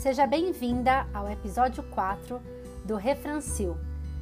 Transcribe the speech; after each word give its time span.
Seja 0.00 0.26
bem-vinda 0.26 1.06
ao 1.12 1.28
episódio 1.28 1.82
4 1.82 2.40
do 2.86 2.96
Refrancil, 2.96 3.76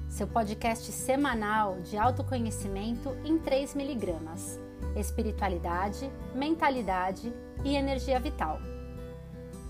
seu 0.09 0.27
podcast 0.27 0.91
semanal 0.91 1.81
de 1.83 1.97
autoconhecimento 1.97 3.17
em 3.25 3.39
3 3.39 3.77
miligramas, 3.77 4.59
espiritualidade, 4.97 6.11
mentalidade 6.35 7.33
e 7.65 7.77
energia 7.77 8.19
vital. 8.19 8.59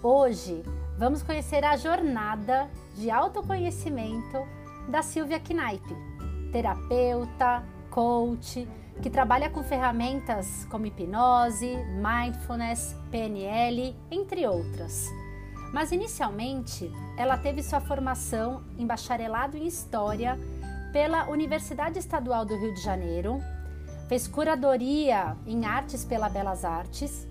Hoje 0.03 0.63
vamos 0.97 1.23
conhecer 1.23 1.63
a 1.63 1.77
jornada 1.77 2.71
de 2.95 3.11
autoconhecimento 3.11 4.39
da 4.89 5.03
Silvia 5.03 5.39
Knaip, 5.39 5.85
terapeuta, 6.51 7.63
coach, 7.91 8.67
que 9.03 9.11
trabalha 9.11 9.51
com 9.51 9.63
ferramentas 9.63 10.65
como 10.71 10.87
hipnose, 10.87 11.77
mindfulness, 12.01 12.97
PNL, 13.11 13.95
entre 14.11 14.47
outras. 14.47 15.18
Mas 15.73 15.93
inicialmente, 15.93 16.91
ela 17.17 17.37
teve 17.37 17.63
sua 17.63 17.81
formação 17.81 18.63
em 18.79 18.87
bacharelado 18.87 19.57
em 19.57 19.67
História 19.67 20.39
pela 20.93 21.29
Universidade 21.29 21.99
Estadual 21.99 22.45
do 22.45 22.57
Rio 22.57 22.75
de 22.75 22.81
Janeiro, 22.81 23.39
fez 24.09 24.27
curadoria 24.27 25.37
em 25.47 25.67
Artes 25.67 26.05
pela 26.05 26.29
Belas 26.29 26.65
Artes 26.65 27.27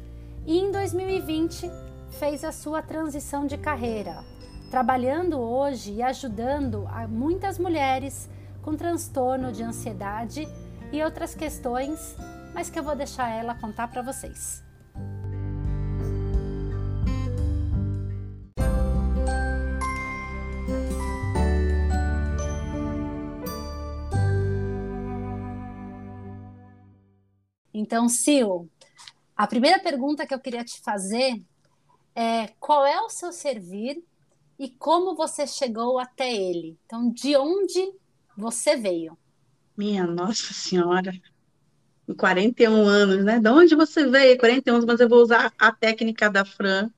e 0.45 0.59
em 0.59 0.71
2020 0.71 1.69
fez 2.19 2.43
a 2.43 2.51
sua 2.51 2.81
transição 2.81 3.47
de 3.47 3.57
carreira, 3.57 4.23
trabalhando 4.69 5.39
hoje 5.39 5.93
e 5.93 6.03
ajudando 6.03 6.87
a 6.89 7.07
muitas 7.07 7.57
mulheres 7.57 8.29
com 8.61 8.75
transtorno 8.75 9.51
de 9.51 9.63
ansiedade 9.63 10.47
e 10.91 11.01
outras 11.03 11.33
questões, 11.33 12.15
mas 12.53 12.69
que 12.69 12.77
eu 12.77 12.83
vou 12.83 12.95
deixar 12.95 13.29
ela 13.29 13.55
contar 13.55 13.87
para 13.87 14.01
vocês. 14.01 14.66
Então, 27.79 28.09
Sil, 28.09 28.65
a 29.35 29.45
primeira 29.45 29.77
pergunta 29.77 30.25
que 30.25 30.33
eu 30.33 30.39
queria 30.39 30.63
te 30.63 30.81
fazer 30.81 31.39
é 32.15 32.47
qual 32.59 32.83
é 32.83 32.99
o 33.01 33.09
seu 33.09 33.31
servir 33.31 34.03
e 34.57 34.67
como 34.67 35.15
você 35.15 35.45
chegou 35.45 35.99
até 35.99 36.35
ele? 36.35 36.75
Então, 36.87 37.11
de 37.11 37.37
onde 37.37 37.93
você 38.35 38.75
veio? 38.75 39.15
Minha 39.77 40.07
Nossa 40.07 40.55
Senhora, 40.55 41.13
em 42.09 42.15
41 42.15 42.73
anos, 42.87 43.23
né? 43.23 43.39
De 43.39 43.47
onde 43.47 43.75
você 43.75 44.07
veio? 44.07 44.39
41 44.39 44.73
anos, 44.73 44.85
mas 44.85 44.99
eu 44.99 45.07
vou 45.07 45.21
usar 45.21 45.53
a 45.59 45.71
técnica 45.71 46.31
da 46.31 46.43
Fran, 46.43 46.89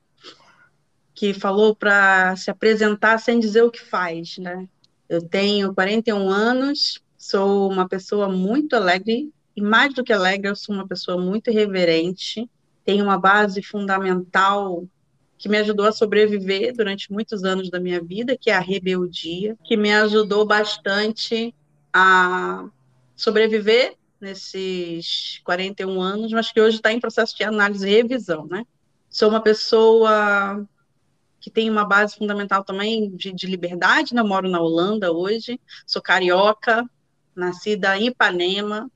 que 1.14 1.34
falou 1.34 1.76
para 1.76 2.34
se 2.36 2.50
apresentar 2.50 3.18
sem 3.18 3.38
dizer 3.38 3.64
o 3.64 3.70
que 3.70 3.82
faz, 3.82 4.38
né? 4.38 4.66
Eu 5.10 5.20
tenho 5.20 5.74
41 5.74 6.26
anos, 6.30 7.02
sou 7.18 7.70
uma 7.70 7.86
pessoa 7.86 8.30
muito 8.30 8.74
alegre, 8.74 9.30
e 9.60 9.62
mais 9.62 9.94
do 9.94 10.02
que 10.02 10.12
alegre, 10.12 10.48
eu 10.48 10.56
sou 10.56 10.74
uma 10.74 10.88
pessoa 10.88 11.20
muito 11.20 11.50
irreverente, 11.50 12.48
tenho 12.84 13.04
uma 13.04 13.18
base 13.18 13.62
fundamental 13.62 14.84
que 15.36 15.48
me 15.48 15.58
ajudou 15.58 15.86
a 15.86 15.92
sobreviver 15.92 16.74
durante 16.74 17.12
muitos 17.12 17.44
anos 17.44 17.70
da 17.70 17.78
minha 17.78 18.02
vida, 18.02 18.36
que 18.36 18.50
é 18.50 18.54
a 18.54 18.60
rebeldia, 18.60 19.56
que 19.64 19.76
me 19.76 19.92
ajudou 19.92 20.44
bastante 20.46 21.54
a 21.92 22.68
sobreviver 23.14 23.96
nesses 24.20 25.40
41 25.44 26.00
anos, 26.00 26.32
mas 26.32 26.52
que 26.52 26.60
hoje 26.60 26.76
está 26.76 26.92
em 26.92 27.00
processo 27.00 27.36
de 27.36 27.44
análise 27.44 27.88
e 27.88 27.90
revisão, 27.90 28.46
né? 28.46 28.66
Sou 29.08 29.28
uma 29.28 29.42
pessoa 29.42 30.66
que 31.40 31.50
tem 31.50 31.70
uma 31.70 31.86
base 31.86 32.16
fundamental 32.16 32.62
também 32.62 33.10
de, 33.16 33.32
de 33.32 33.46
liberdade, 33.46 34.14
né? 34.14 34.22
moro 34.22 34.48
na 34.48 34.60
Holanda 34.60 35.10
hoje, 35.10 35.58
sou 35.86 36.02
carioca, 36.02 36.84
nascida 37.34 37.96
em 37.96 38.08
Ipanema, 38.08 38.90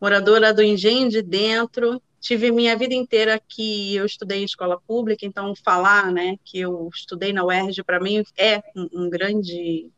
moradora 0.00 0.54
do 0.54 0.62
Engenho 0.62 1.08
de 1.08 1.22
Dentro, 1.22 2.00
tive 2.20 2.50
minha 2.50 2.76
vida 2.76 2.94
inteira 2.94 3.40
que 3.48 3.94
eu 3.94 4.04
estudei 4.04 4.40
em 4.40 4.44
escola 4.44 4.80
pública, 4.86 5.26
então 5.26 5.54
falar, 5.54 6.12
né, 6.12 6.36
que 6.44 6.60
eu 6.60 6.88
estudei 6.92 7.32
na 7.32 7.44
UERJ 7.44 7.82
para 7.82 8.00
mim 8.00 8.22
é 8.36 8.62
um, 8.76 8.88
um, 9.04 9.10
grande 9.10 9.90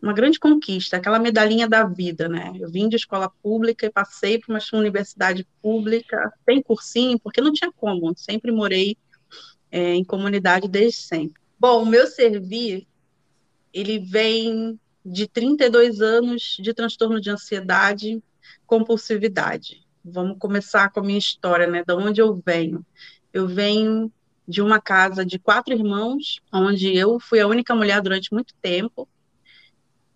uma 0.00 0.12
grande 0.12 0.38
conquista, 0.38 0.96
aquela 0.96 1.18
medalhinha 1.18 1.68
da 1.68 1.84
vida, 1.84 2.28
né? 2.28 2.52
Eu 2.60 2.70
vim 2.70 2.88
de 2.88 2.94
escola 2.94 3.28
pública 3.42 3.84
e 3.84 3.90
passei 3.90 4.38
para 4.38 4.54
uma 4.54 4.78
universidade 4.80 5.44
pública, 5.60 6.32
sem 6.44 6.62
cursinho, 6.62 7.18
porque 7.18 7.40
não 7.40 7.52
tinha 7.52 7.72
como, 7.72 8.16
sempre 8.16 8.52
morei 8.52 8.96
é, 9.72 9.94
em 9.94 10.04
comunidade 10.04 10.68
desde 10.68 10.98
sempre. 10.98 11.42
Bom, 11.58 11.82
o 11.82 11.86
meu 11.86 12.06
servir, 12.06 12.86
ele 13.72 13.98
vem 13.98 14.78
de 15.04 15.26
32 15.26 16.00
anos 16.00 16.56
de 16.60 16.72
transtorno 16.72 17.20
de 17.20 17.30
ansiedade, 17.30 18.22
compulsividade. 18.66 19.86
Vamos 20.04 20.38
começar 20.38 20.90
com 20.90 21.00
a 21.00 21.02
minha 21.02 21.18
história, 21.18 21.66
né? 21.66 21.84
Da 21.84 21.96
onde 21.96 22.20
eu 22.20 22.40
venho. 22.44 22.84
Eu 23.32 23.46
venho 23.46 24.12
de 24.46 24.62
uma 24.62 24.80
casa 24.80 25.26
de 25.26 25.38
quatro 25.38 25.74
irmãos, 25.74 26.40
onde 26.52 26.96
eu 26.96 27.20
fui 27.20 27.40
a 27.40 27.46
única 27.46 27.74
mulher 27.74 28.00
durante 28.00 28.32
muito 28.32 28.54
tempo. 28.62 29.06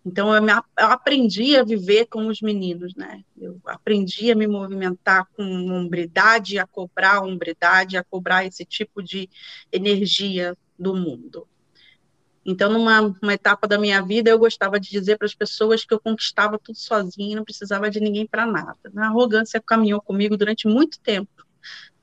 Então, 0.05 0.35
eu, 0.35 0.41
me, 0.41 0.51
eu, 0.51 0.87
aprendi 0.87 1.55
a 1.55 1.63
viver 1.63 2.07
com 2.07 2.27
os 2.27 2.41
meninos, 2.41 2.93
né? 2.95 3.23
Eu 3.37 3.61
aprendi 3.65 4.31
a 4.31 4.35
me 4.35 4.47
movimentar 4.47 5.25
com 5.35 5.43
hombridade, 5.43 6.57
a 6.57 6.67
cobrar 6.67 7.21
hombridade, 7.21 7.95
a 7.95 8.03
cobrar 8.03 8.45
esse 8.45 8.65
tipo 8.65 9.01
de 9.01 9.29
energia 9.71 10.57
do 10.77 10.93
mundo. 10.95 11.47
Então, 12.45 12.71
numa 12.71 13.33
etapa 13.33 13.67
da 13.67 13.77
minha 13.77 14.01
vida, 14.01 14.29
eu 14.29 14.37
gostava 14.37 14.79
de 14.79 14.89
dizer 14.89 15.17
para 15.17 15.25
as 15.25 15.33
pessoas 15.33 15.85
que 15.85 15.93
eu 15.93 15.99
conquistava 15.99 16.59
tudo 16.59 16.77
sozinha, 16.77 17.37
não 17.37 17.45
precisava 17.45 17.89
de 17.89 17.99
ninguém 17.99 18.27
para 18.27 18.45
nada. 18.45 18.77
A 18.95 19.05
arrogância 19.05 19.61
caminhou 19.61 20.01
comigo 20.01 20.35
durante 20.35 20.67
muito 20.67 20.99
tempo, 20.99 21.31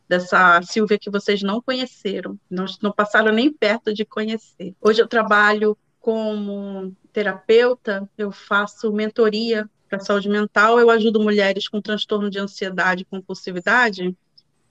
dessa 0.09 0.61
Silvia 0.63 0.99
que 0.99 1.11
vocês 1.11 1.43
não 1.43 1.61
conheceram, 1.61 2.39
não, 2.51 2.65
não 2.83 2.91
passaram 2.91 3.33
nem 3.33 3.53
perto 3.53 3.93
de 3.93 4.05
conhecer. 4.05 4.75
Hoje 4.81 5.03
eu 5.03 5.07
trabalho 5.07 5.77
como 6.01 6.97
terapeuta, 7.13 8.09
eu 8.17 8.33
faço 8.33 8.91
mentoria 8.93 9.69
para 9.89 10.01
saúde 10.01 10.29
mental, 10.29 10.81
eu 10.81 10.89
ajudo 10.89 11.21
mulheres 11.21 11.69
com 11.69 11.81
transtorno 11.81 12.31
de 12.31 12.39
ansiedade 12.39 13.03
e 13.03 13.05
compulsividade 13.05 14.17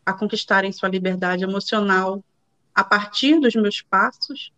a 0.06 0.14
conquistarem 0.14 0.72
sua 0.72 0.90
liberdade 0.90 1.44
emocional 1.44 2.24
a 2.74 2.84
partir 2.84 3.40
dos 3.40 3.54
meus 3.54 3.82
passos 3.82 4.52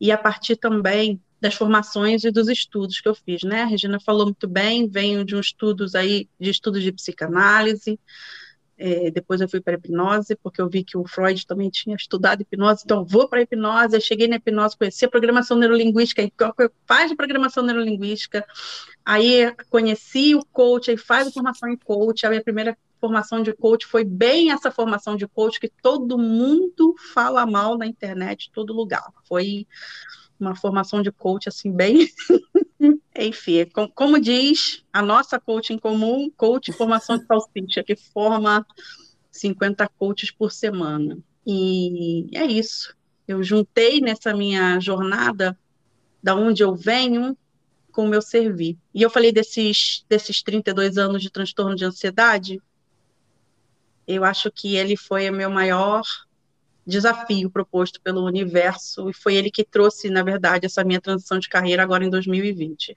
e 0.00 0.12
a 0.12 0.18
partir 0.18 0.56
também 0.56 1.20
das 1.40 1.54
formações 1.54 2.24
e 2.24 2.30
dos 2.30 2.48
estudos 2.48 3.00
que 3.00 3.08
eu 3.08 3.14
fiz, 3.14 3.42
né? 3.42 3.62
A 3.62 3.66
Regina 3.66 4.00
falou 4.00 4.26
muito 4.26 4.48
bem, 4.48 4.88
venho 4.88 5.24
de 5.24 5.36
um 5.36 5.40
estudos 5.40 5.94
aí, 5.94 6.28
de 6.38 6.50
estudos 6.50 6.82
de 6.82 6.92
psicanálise, 6.92 7.98
é, 8.80 9.10
depois 9.10 9.40
eu 9.40 9.48
fui 9.48 9.60
para 9.60 9.74
hipnose, 9.74 10.36
porque 10.36 10.60
eu 10.60 10.68
vi 10.68 10.84
que 10.84 10.96
o 10.96 11.04
Freud 11.04 11.44
também 11.44 11.68
tinha 11.68 11.96
estudado 11.96 12.42
hipnose, 12.42 12.82
então 12.84 13.04
vou 13.04 13.28
para 13.28 13.42
hipnose, 13.42 13.96
eu 13.96 14.00
cheguei 14.00 14.28
na 14.28 14.36
hipnose, 14.36 14.78
conheci 14.78 15.04
a 15.04 15.08
programação 15.08 15.58
neurolinguística, 15.58 16.22
aí 16.22 16.32
faz 16.86 17.10
a 17.10 17.16
programação 17.16 17.64
neurolinguística, 17.64 18.46
aí 19.04 19.52
conheci 19.68 20.36
o 20.36 20.44
coach, 20.44 20.92
aí 20.92 20.96
faz 20.96 21.26
a 21.26 21.32
formação 21.32 21.68
em 21.68 21.76
coach, 21.76 22.24
a 22.24 22.30
minha 22.30 22.42
primeira 22.42 22.78
formação 23.00 23.42
de 23.42 23.52
coach 23.52 23.86
foi 23.86 24.04
bem 24.04 24.50
essa 24.50 24.70
formação 24.70 25.16
de 25.16 25.26
coach 25.26 25.60
que 25.60 25.68
todo 25.82 26.18
mundo 26.18 26.94
fala 27.12 27.46
mal 27.46 27.76
na 27.76 27.86
internet, 27.86 28.50
todo 28.52 28.72
lugar. 28.72 29.12
Foi 29.24 29.66
uma 30.38 30.54
formação 30.54 31.02
de 31.02 31.10
coach 31.10 31.48
assim 31.48 31.72
bem 31.72 32.08
enfim, 33.18 33.66
como 33.94 34.20
diz 34.20 34.84
a 34.92 35.02
nossa 35.02 35.40
coach 35.40 35.72
em 35.72 35.78
comum, 35.78 36.30
coach 36.36 36.72
formação 36.72 37.18
de 37.18 37.26
salsicha, 37.26 37.82
que 37.82 37.96
forma 37.96 38.64
50 39.32 39.88
coaches 39.98 40.30
por 40.30 40.52
semana. 40.52 41.18
E 41.46 42.26
é 42.32 42.44
isso. 42.44 42.96
Eu 43.26 43.42
juntei 43.42 44.00
nessa 44.00 44.32
minha 44.32 44.78
jornada 44.78 45.58
da 46.22 46.34
onde 46.34 46.62
eu 46.62 46.74
venho 46.74 47.36
com 47.90 48.04
o 48.04 48.08
meu 48.08 48.22
servir. 48.22 48.78
E 48.94 49.02
eu 49.02 49.10
falei 49.10 49.32
desses 49.32 50.04
desses 50.08 50.42
32 50.42 50.96
anos 50.98 51.22
de 51.22 51.30
transtorno 51.30 51.74
de 51.74 51.84
ansiedade, 51.84 52.62
eu 54.08 54.24
acho 54.24 54.50
que 54.50 54.74
ele 54.74 54.96
foi 54.96 55.28
o 55.28 55.32
meu 55.32 55.50
maior 55.50 56.02
desafio 56.86 57.50
proposto 57.50 58.00
pelo 58.00 58.24
universo 58.24 59.10
e 59.10 59.12
foi 59.12 59.36
ele 59.36 59.50
que 59.50 59.62
trouxe, 59.62 60.08
na 60.08 60.22
verdade, 60.22 60.64
essa 60.64 60.82
minha 60.82 61.00
transição 61.00 61.38
de 61.38 61.48
carreira 61.48 61.82
agora 61.82 62.04
em 62.04 62.10
2020. 62.10 62.96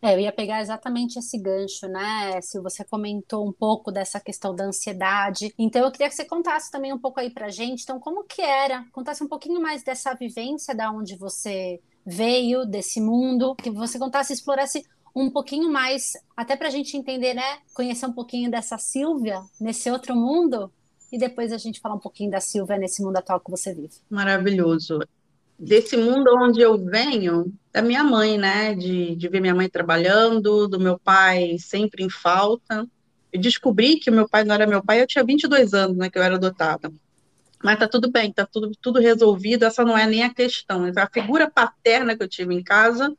É, 0.00 0.14
eu 0.14 0.20
ia 0.20 0.30
pegar 0.30 0.60
exatamente 0.60 1.18
esse 1.18 1.36
gancho, 1.36 1.88
né? 1.88 2.40
Se 2.40 2.60
você 2.60 2.84
comentou 2.84 3.48
um 3.48 3.52
pouco 3.52 3.90
dessa 3.90 4.20
questão 4.20 4.54
da 4.54 4.64
ansiedade. 4.64 5.52
Então, 5.58 5.84
eu 5.84 5.90
queria 5.90 6.08
que 6.08 6.14
você 6.14 6.24
contasse 6.24 6.70
também 6.70 6.92
um 6.92 6.98
pouco 6.98 7.18
aí 7.18 7.30
pra 7.30 7.48
gente. 7.48 7.82
Então, 7.82 7.98
como 7.98 8.22
que 8.22 8.42
era? 8.42 8.84
Contasse 8.92 9.24
um 9.24 9.28
pouquinho 9.28 9.60
mais 9.60 9.82
dessa 9.82 10.14
vivência 10.14 10.76
da 10.76 10.92
onde 10.92 11.16
você 11.16 11.80
veio, 12.04 12.64
desse 12.64 13.00
mundo, 13.00 13.56
que 13.56 13.70
você 13.70 13.98
contasse, 13.98 14.32
explorasse 14.32 14.84
um 15.16 15.30
pouquinho 15.30 15.72
mais, 15.72 16.12
até 16.36 16.54
para 16.54 16.68
a 16.68 16.70
gente 16.70 16.94
entender, 16.94 17.32
né? 17.32 17.58
Conhecer 17.72 18.04
um 18.04 18.12
pouquinho 18.12 18.50
dessa 18.50 18.76
Silvia 18.76 19.40
nesse 19.58 19.90
outro 19.90 20.14
mundo 20.14 20.70
e 21.10 21.16
depois 21.16 21.52
a 21.52 21.56
gente 21.56 21.80
falar 21.80 21.94
um 21.94 22.00
pouquinho 22.00 22.30
da 22.30 22.38
Silvia 22.38 22.76
nesse 22.76 23.02
mundo 23.02 23.16
atual 23.16 23.40
que 23.40 23.50
você 23.50 23.72
vive. 23.74 23.94
Maravilhoso. 24.10 25.00
desse 25.58 25.96
mundo 25.96 26.30
onde 26.36 26.60
eu 26.60 26.76
venho, 26.76 27.50
da 27.72 27.80
minha 27.80 28.04
mãe, 28.04 28.36
né? 28.36 28.74
De, 28.74 29.16
de 29.16 29.28
ver 29.28 29.40
minha 29.40 29.54
mãe 29.54 29.70
trabalhando, 29.70 30.68
do 30.68 30.78
meu 30.78 30.98
pai 30.98 31.56
sempre 31.58 32.04
em 32.04 32.10
falta. 32.10 32.86
Eu 33.32 33.40
descobri 33.40 33.96
que 33.96 34.10
meu 34.10 34.28
pai 34.28 34.44
não 34.44 34.54
era 34.54 34.66
meu 34.66 34.84
pai, 34.84 35.00
eu 35.00 35.06
tinha 35.06 35.24
22 35.24 35.72
anos, 35.72 35.96
né? 35.96 36.10
Que 36.10 36.18
eu 36.18 36.22
era 36.22 36.34
adotada. 36.34 36.92
Mas 37.64 37.78
tá 37.78 37.88
tudo 37.88 38.10
bem, 38.10 38.30
tá 38.30 38.44
tudo, 38.44 38.70
tudo 38.82 39.00
resolvido, 39.00 39.64
essa 39.64 39.82
não 39.82 39.96
é 39.96 40.06
nem 40.06 40.24
a 40.24 40.34
questão. 40.34 40.84
A 40.94 41.08
figura 41.10 41.50
paterna 41.50 42.14
que 42.14 42.22
eu 42.22 42.28
tive 42.28 42.54
em 42.54 42.62
casa 42.62 43.16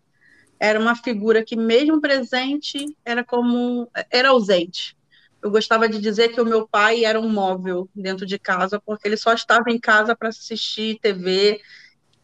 era 0.60 0.80
uma 0.80 0.96
figura 0.96 1.44
que, 1.44 1.56
mesmo 1.56 2.02
presente, 2.02 2.96
era 3.06 3.24
como. 3.24 3.90
era 4.10 4.30
ausente. 4.30 4.98
Eu 5.42 5.52
gostava 5.52 5.88
de 5.88 6.00
dizer 6.00 6.30
que 6.30 6.42
o 6.42 6.46
meu 6.46 6.68
pai 6.68 7.06
era 7.06 7.20
um 7.20 7.30
móvel 7.30 7.88
dentro 7.96 8.26
de 8.26 8.40
casa, 8.40 8.82
porque 8.84 9.08
ele 9.08 9.18
só 9.18 9.34
estava 9.34 9.70
em 9.70 9.80
casa 9.80 10.16
para 10.16 10.30
assistir 10.30 11.00
TV 11.00 11.62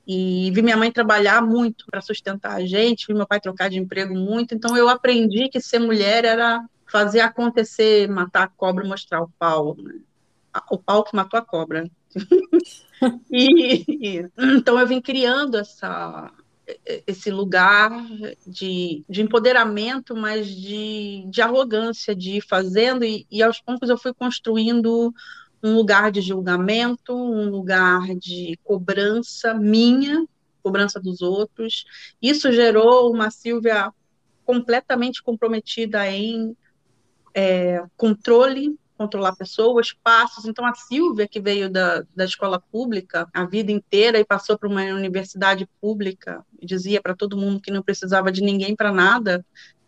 e 0.06 0.52
vi 0.54 0.62
minha 0.62 0.76
mãe 0.76 0.92
trabalhar 0.92 1.42
muito 1.42 1.86
para 1.86 2.02
sustentar 2.02 2.56
a 2.56 2.66
gente, 2.66 3.08
vi 3.08 3.14
meu 3.14 3.28
pai 3.28 3.40
trocar 3.40 3.70
de 3.70 3.78
emprego 3.78 4.14
muito. 4.14 4.54
Então 4.54 4.76
eu 4.76 4.90
aprendi 4.90 5.48
que 5.48 5.62
ser 5.62 5.80
mulher 5.80 6.26
era 6.26 6.64
fazer 6.92 7.22
acontecer, 7.22 8.10
matar 8.10 8.44
a 8.44 8.48
cobra 8.48 8.86
e 8.86 8.90
mostrar 8.90 9.22
o 9.22 9.30
pau. 9.40 9.76
Né? 9.78 10.00
O 10.70 10.78
pau 10.78 11.04
que 11.04 11.16
matou 11.16 11.40
a 11.40 11.46
cobra. 11.46 11.90
e, 13.32 14.28
então 14.38 14.80
eu 14.80 14.86
vim 14.86 15.02
criando 15.02 15.58
essa, 15.58 16.32
esse 17.06 17.30
lugar 17.30 17.92
de, 18.48 19.04
de 19.10 19.22
empoderamento, 19.22 20.16
mas 20.16 20.48
de, 20.48 21.26
de 21.30 21.42
arrogância, 21.42 22.16
de 22.16 22.38
ir 22.38 22.42
fazendo, 22.42 23.04
e, 23.04 23.28
e 23.30 23.44
aos 23.44 23.60
poucos 23.60 23.90
eu 23.90 23.98
fui 23.98 24.14
construindo 24.14 25.14
um 25.62 25.76
lugar 25.76 26.12
de 26.12 26.22
julgamento, 26.22 27.14
um 27.14 27.50
lugar 27.50 28.16
de 28.16 28.60
cobrança 28.64 29.54
minha, 29.54 30.26
cobrança 30.62 31.00
dos 31.00 31.22
outros. 31.22 31.86
Isso 32.22 32.52
gerou 32.52 33.12
uma 33.12 33.30
Silvia 33.30 33.92
completamente 34.46 35.24
comprometida 35.24 36.10
em 36.10 36.56
é, 37.34 37.84
controle, 37.96 38.78
controlar 38.98 39.36
pessoas, 39.36 39.94
passos. 40.04 40.46
Então, 40.46 40.66
a 40.66 40.74
Silvia, 40.74 41.28
que 41.28 41.40
veio 41.40 41.70
da, 41.70 42.04
da 42.16 42.26
escola 42.26 42.60
pública 42.60 43.28
a 43.34 43.46
vida 43.46 43.72
inteira 43.72 44.20
e 44.20 44.26
passou 44.26 44.58
para 44.58 44.70
uma 44.70 44.84
universidade 44.84 45.68
pública, 45.82 46.46
dizia 46.62 47.02
para 47.02 47.16
todo 47.16 47.38
mundo 47.38 47.62
que 47.62 47.72
não 47.72 47.82
precisava 47.82 48.32
de 48.32 48.42
ninguém 48.42 48.76
para 48.76 48.92
nada, 48.92 49.46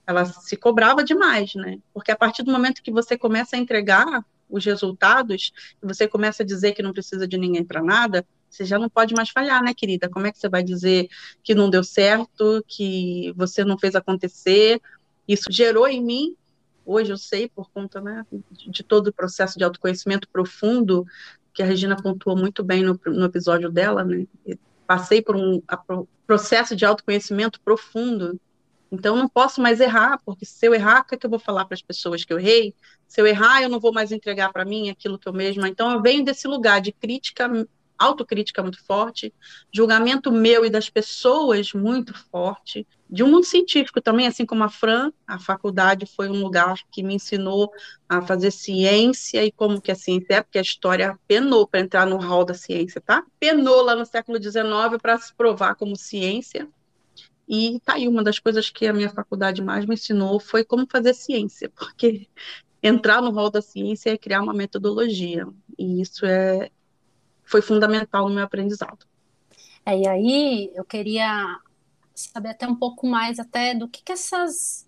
ela 0.07 0.25
se 0.25 0.55
cobrava 0.55 1.03
demais, 1.03 1.55
né? 1.55 1.79
Porque 1.93 2.11
a 2.11 2.15
partir 2.15 2.43
do 2.43 2.51
momento 2.51 2.83
que 2.83 2.91
você 2.91 3.17
começa 3.17 3.55
a 3.55 3.59
entregar 3.59 4.23
os 4.49 4.63
resultados, 4.63 5.51
você 5.81 6.07
começa 6.07 6.43
a 6.43 6.45
dizer 6.45 6.73
que 6.73 6.83
não 6.83 6.93
precisa 6.93 7.27
de 7.27 7.37
ninguém 7.37 7.63
para 7.63 7.81
nada, 7.81 8.25
você 8.49 8.63
já 8.63 8.79
não 8.79 8.87
pode 8.87 9.13
mais 9.13 9.29
falhar, 9.29 9.61
né, 9.63 9.73
querida? 9.73 10.07
Como 10.07 10.27
é 10.27 10.31
que 10.31 10.39
você 10.39 10.47
vai 10.47 10.63
dizer 10.63 11.09
que 11.43 11.55
não 11.55 11.69
deu 11.69 11.83
certo, 11.83 12.63
que 12.67 13.33
você 13.35 13.65
não 13.65 13.77
fez 13.77 13.95
acontecer? 13.95 14.79
Isso 15.27 15.51
gerou 15.51 15.87
em 15.87 16.01
mim, 16.03 16.35
hoje 16.85 17.11
eu 17.11 17.17
sei, 17.17 17.49
por 17.49 17.69
conta 17.71 17.99
né, 18.01 18.25
de 18.51 18.83
todo 18.83 19.07
o 19.07 19.13
processo 19.13 19.57
de 19.57 19.63
autoconhecimento 19.63 20.27
profundo, 20.29 21.05
que 21.53 21.63
a 21.63 21.65
Regina 21.65 21.95
pontuou 21.95 22.37
muito 22.37 22.63
bem 22.63 22.83
no, 22.83 22.99
no 23.05 23.25
episódio 23.25 23.71
dela, 23.71 24.03
né? 24.03 24.25
Passei 24.85 25.21
por 25.21 25.35
um 25.35 25.61
a, 25.67 25.77
processo 26.27 26.75
de 26.75 26.85
autoconhecimento 26.85 27.59
profundo 27.61 28.39
então, 28.91 29.15
não 29.15 29.27
posso 29.27 29.61
mais 29.61 29.79
errar, 29.79 30.19
porque 30.25 30.45
se 30.45 30.65
eu 30.65 30.73
errar, 30.73 31.01
o 31.01 31.05
que, 31.05 31.15
é 31.15 31.17
que 31.17 31.25
eu 31.25 31.29
vou 31.29 31.39
falar 31.39 31.65
para 31.65 31.75
as 31.75 31.81
pessoas 31.81 32.23
que 32.23 32.31
eu 32.31 32.39
errei? 32.39 32.73
Se 33.07 33.19
eu 33.19 33.27
errar, 33.27 33.61
eu 33.61 33.69
não 33.69 33.79
vou 33.79 33.93
mais 33.93 34.11
entregar 34.11 34.51
para 34.53 34.63
mim 34.65 34.89
aquilo 34.89 35.19
que 35.19 35.27
eu 35.27 35.33
mesma. 35.33 35.67
Então, 35.67 35.91
eu 35.91 36.01
venho 36.01 36.23
desse 36.23 36.47
lugar 36.47 36.79
de 36.81 36.91
crítica, 36.91 37.49
autocrítica 37.97 38.61
muito 38.61 38.83
forte, 38.83 39.33
julgamento 39.71 40.31
meu 40.31 40.65
e 40.65 40.69
das 40.69 40.89
pessoas 40.89 41.73
muito 41.73 42.13
forte, 42.13 42.87
de 43.09 43.23
um 43.23 43.27
mundo 43.27 43.45
científico 43.45 44.01
também, 44.01 44.27
assim 44.27 44.45
como 44.45 44.63
a 44.63 44.69
Fran, 44.69 45.11
a 45.27 45.39
faculdade 45.39 46.05
foi 46.05 46.27
um 46.27 46.41
lugar 46.41 46.75
que 46.91 47.03
me 47.03 47.15
ensinou 47.15 47.71
a 48.09 48.21
fazer 48.21 48.51
ciência 48.51 49.45
e 49.45 49.51
como 49.51 49.79
que 49.79 49.91
a 49.91 49.95
ciência 49.95 50.35
é, 50.35 50.41
porque 50.41 50.57
a 50.57 50.61
história 50.61 51.17
penou 51.27 51.67
para 51.67 51.79
entrar 51.79 52.05
no 52.05 52.17
hall 52.17 52.43
da 52.43 52.53
ciência, 52.53 52.99
tá? 52.99 53.23
Penou 53.39 53.81
lá 53.81 53.95
no 53.95 54.05
século 54.05 54.41
XIX 54.41 54.99
para 55.01 55.17
se 55.17 55.33
provar 55.33 55.75
como 55.75 55.95
ciência, 55.95 56.67
e 57.47 57.79
tá 57.85 57.93
aí 57.93 58.07
uma 58.07 58.23
das 58.23 58.39
coisas 58.39 58.69
que 58.69 58.87
a 58.87 58.93
minha 58.93 59.09
faculdade 59.09 59.61
mais 59.61 59.85
me 59.85 59.93
ensinou 59.93 60.39
foi 60.39 60.63
como 60.63 60.87
fazer 60.89 61.13
ciência, 61.13 61.69
porque 61.77 62.27
entrar 62.81 63.21
no 63.21 63.31
rol 63.31 63.49
da 63.49 63.61
ciência 63.61 64.11
é 64.11 64.17
criar 64.17 64.41
uma 64.41 64.53
metodologia, 64.53 65.47
e 65.77 66.01
isso 66.01 66.25
é 66.25 66.71
foi 67.45 67.61
fundamental 67.61 68.27
no 68.27 68.35
meu 68.35 68.43
aprendizado. 68.43 69.05
É, 69.85 69.97
e 69.97 70.07
aí 70.07 70.71
eu 70.73 70.83
queria 70.83 71.59
saber 72.13 72.49
até 72.49 72.67
um 72.67 72.75
pouco 72.75 73.05
mais 73.05 73.39
até 73.39 73.75
do 73.75 73.87
que, 73.87 74.03
que 74.03 74.11
essas 74.11 74.85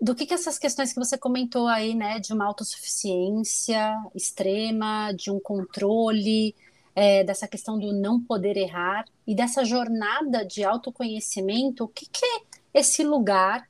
do 0.00 0.14
que, 0.14 0.24
que 0.24 0.32
essas 0.32 0.58
questões 0.58 0.94
que 0.94 0.98
você 0.98 1.18
comentou 1.18 1.68
aí, 1.68 1.94
né, 1.94 2.18
de 2.18 2.32
uma 2.32 2.46
autossuficiência 2.46 3.94
extrema, 4.14 5.12
de 5.12 5.30
um 5.30 5.38
controle, 5.38 6.54
é, 6.94 7.22
dessa 7.22 7.46
questão 7.46 7.78
do 7.78 7.92
não 7.92 8.18
poder 8.18 8.56
errar 8.56 9.04
e 9.26 9.34
dessa 9.34 9.64
jornada 9.64 10.44
de 10.44 10.64
autoconhecimento, 10.64 11.84
o 11.84 11.88
que, 11.88 12.06
que 12.06 12.24
é 12.24 12.40
esse 12.72 13.04
lugar 13.04 13.68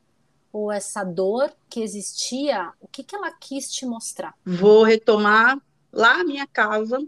ou 0.53 0.71
essa 0.71 1.05
dor 1.05 1.53
que 1.69 1.81
existia, 1.81 2.73
o 2.81 2.89
que, 2.89 3.03
que 3.03 3.15
ela 3.15 3.31
quis 3.33 3.71
te 3.73 3.87
mostrar? 3.87 4.35
Vou 4.45 4.83
retomar 4.83 5.61
lá 5.93 6.21
a 6.21 6.25
minha 6.25 6.47
casa. 6.47 6.99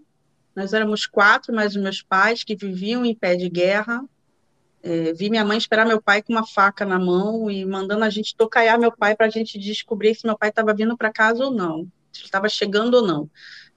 Nós 0.55 0.73
éramos 0.73 1.07
quatro, 1.07 1.55
mais 1.55 1.75
os 1.75 1.83
meus 1.83 2.03
pais, 2.03 2.45
que 2.45 2.55
viviam 2.55 3.05
em 3.05 3.15
pé 3.15 3.37
de 3.37 3.49
guerra. 3.49 4.05
É, 4.83 5.13
vi 5.13 5.31
minha 5.31 5.45
mãe 5.45 5.57
esperar 5.57 5.87
meu 5.87 6.03
pai 6.03 6.23
com 6.23 6.33
uma 6.33 6.47
faca 6.47 6.85
na 6.85 6.99
mão 6.99 7.51
e 7.51 7.65
mandando 7.65 8.05
a 8.05 8.11
gente 8.11 8.37
tocaiar 8.37 8.79
meu 8.79 8.91
pai 8.91 9.15
para 9.15 9.27
a 9.27 9.31
gente 9.31 9.59
descobrir 9.59 10.15
se 10.15 10.27
meu 10.27 10.37
pai 10.37 10.49
estava 10.49 10.75
vindo 10.75 10.97
para 10.97 11.13
casa 11.13 11.45
ou 11.45 11.53
não, 11.53 11.87
se 12.13 12.25
estava 12.25 12.49
chegando 12.49 12.95
ou 12.95 13.07
não 13.07 13.31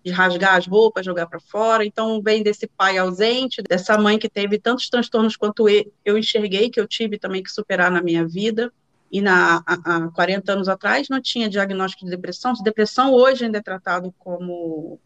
de 0.05 0.11
rasgar 0.11 0.55
as 0.55 0.67
roupas, 0.67 1.03
jogar 1.03 1.25
para 1.25 1.39
fora. 1.39 1.83
Então, 1.83 2.21
vem 2.21 2.43
desse 2.43 2.67
pai 2.67 2.95
ausente, 2.95 3.63
dessa 3.67 3.97
mãe 3.97 4.19
que 4.19 4.29
teve 4.29 4.59
tantos 4.59 4.87
transtornos 4.87 5.35
quanto 5.35 5.67
eu 5.67 6.15
enxerguei, 6.15 6.69
que 6.69 6.79
eu 6.79 6.87
tive 6.87 7.17
também 7.17 7.41
que 7.41 7.51
superar 7.51 7.89
na 7.89 8.03
minha 8.03 8.25
vida. 8.25 8.71
E 9.11 9.19
na, 9.19 9.63
há 9.65 10.07
40 10.13 10.53
anos 10.53 10.69
atrás 10.69 11.09
não 11.09 11.19
tinha 11.19 11.49
diagnóstico 11.49 12.05
de 12.05 12.11
depressão. 12.11 12.53
Depressão 12.63 13.13
hoje 13.13 13.45
ainda 13.45 13.57
é 13.57 13.61
tratado 13.61 14.13
como 14.19 14.99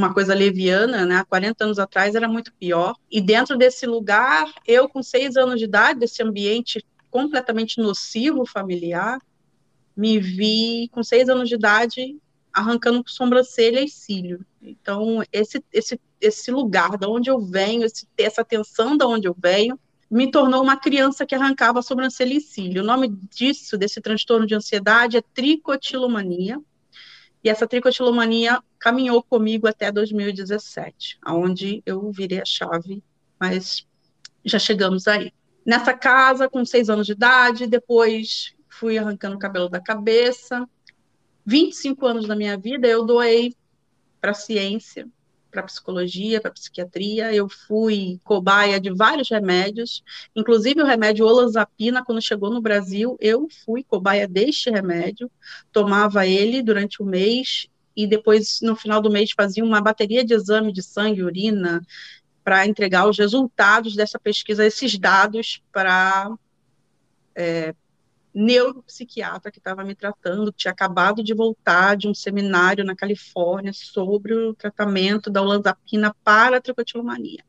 uma 0.00 0.14
coisa 0.14 0.34
leviana, 0.34 1.04
né? 1.04 1.16
Há 1.16 1.24
40 1.24 1.64
anos 1.64 1.78
atrás 1.78 2.14
era 2.14 2.26
muito 2.26 2.52
pior. 2.54 2.94
E 3.10 3.20
dentro 3.20 3.56
desse 3.56 3.86
lugar, 3.86 4.50
eu 4.66 4.88
com 4.88 5.02
seis 5.02 5.36
anos 5.36 5.58
de 5.58 5.66
idade, 5.66 6.00
desse 6.00 6.22
ambiente 6.22 6.84
completamente 7.10 7.78
nocivo 7.78 8.46
familiar, 8.46 9.20
me 9.96 10.18
vi 10.18 10.88
com 10.92 11.02
seis 11.02 11.28
anos 11.28 11.48
de 11.48 11.54
idade 11.54 12.16
arrancando 12.52 13.02
sobrancelha 13.06 13.80
e 13.80 13.88
cílio. 13.88 14.44
Então, 14.62 15.22
esse, 15.32 15.62
esse, 15.72 16.00
esse 16.20 16.50
lugar 16.50 16.96
de 16.96 17.06
onde 17.06 17.30
eu 17.30 17.38
venho, 17.38 17.84
esse, 17.84 18.08
essa 18.18 18.44
tensão 18.44 18.96
de 18.96 19.04
onde 19.04 19.28
eu 19.28 19.36
venho, 19.38 19.78
me 20.10 20.30
tornou 20.30 20.62
uma 20.62 20.76
criança 20.76 21.24
que 21.24 21.34
arrancava 21.34 21.82
sobrancelha 21.82 22.34
e 22.34 22.40
cílio. 22.40 22.82
O 22.82 22.86
nome 22.86 23.08
disso, 23.08 23.78
desse 23.78 24.00
transtorno 24.00 24.46
de 24.46 24.54
ansiedade, 24.54 25.16
é 25.16 25.22
tricotilomania. 25.22 26.60
E 27.42 27.48
essa 27.48 27.66
tricotilomania 27.66 28.62
caminhou 28.78 29.22
comigo 29.22 29.66
até 29.66 29.90
2017, 29.90 31.18
onde 31.26 31.82
eu 31.86 32.10
virei 32.12 32.40
a 32.40 32.44
chave, 32.44 33.02
mas 33.38 33.86
já 34.44 34.58
chegamos 34.58 35.08
aí. 35.08 35.32
Nessa 35.64 35.94
casa, 35.94 36.48
com 36.48 36.64
seis 36.64 36.90
anos 36.90 37.06
de 37.06 37.12
idade, 37.12 37.66
depois 37.66 38.54
fui 38.68 38.98
arrancando 38.98 39.36
o 39.36 39.38
cabelo 39.38 39.68
da 39.68 39.80
cabeça, 39.80 40.68
25 41.46 42.06
anos 42.06 42.26
da 42.26 42.36
minha 42.36 42.56
vida 42.56 42.86
eu 42.86 43.04
doei 43.04 43.54
para 44.20 44.32
a 44.32 44.34
ciência, 44.34 45.08
para 45.50 45.62
psicologia, 45.62 46.40
para 46.40 46.50
psiquiatria. 46.50 47.34
Eu 47.34 47.48
fui 47.48 48.20
cobaia 48.24 48.80
de 48.80 48.90
vários 48.90 49.28
remédios, 49.28 50.02
inclusive 50.34 50.80
o 50.80 50.86
remédio 50.86 51.26
olanzapina, 51.26 52.04
quando 52.04 52.22
chegou 52.22 52.50
no 52.50 52.60
Brasil, 52.60 53.16
eu 53.20 53.48
fui 53.64 53.82
cobaia 53.82 54.28
deste 54.28 54.70
remédio, 54.70 55.30
tomava 55.72 56.26
ele 56.26 56.62
durante 56.62 57.02
o 57.02 57.06
mês 57.06 57.68
e 57.96 58.06
depois, 58.06 58.60
no 58.62 58.76
final 58.76 59.02
do 59.02 59.10
mês, 59.10 59.32
fazia 59.32 59.64
uma 59.64 59.80
bateria 59.80 60.24
de 60.24 60.32
exame 60.32 60.72
de 60.72 60.82
sangue 60.82 61.22
urina 61.22 61.82
para 62.42 62.66
entregar 62.66 63.08
os 63.08 63.18
resultados 63.18 63.94
dessa 63.94 64.18
pesquisa, 64.18 64.64
esses 64.64 64.98
dados 64.98 65.62
para 65.72 66.32
é, 67.34 67.74
neuropsiquiatra 68.32 69.50
que 69.50 69.58
estava 69.58 69.84
me 69.84 69.94
tratando, 69.94 70.52
que 70.52 70.58
tinha 70.58 70.72
acabado 70.72 71.22
de 71.22 71.34
voltar 71.34 71.96
de 71.96 72.08
um 72.08 72.14
seminário 72.14 72.84
na 72.84 72.94
Califórnia 72.94 73.72
sobre 73.72 74.34
o 74.34 74.54
tratamento 74.54 75.30
da 75.30 75.42
olanzapina 75.42 76.14
para 76.22 76.58
a 76.58 76.60
tricotilomania. 76.60 77.44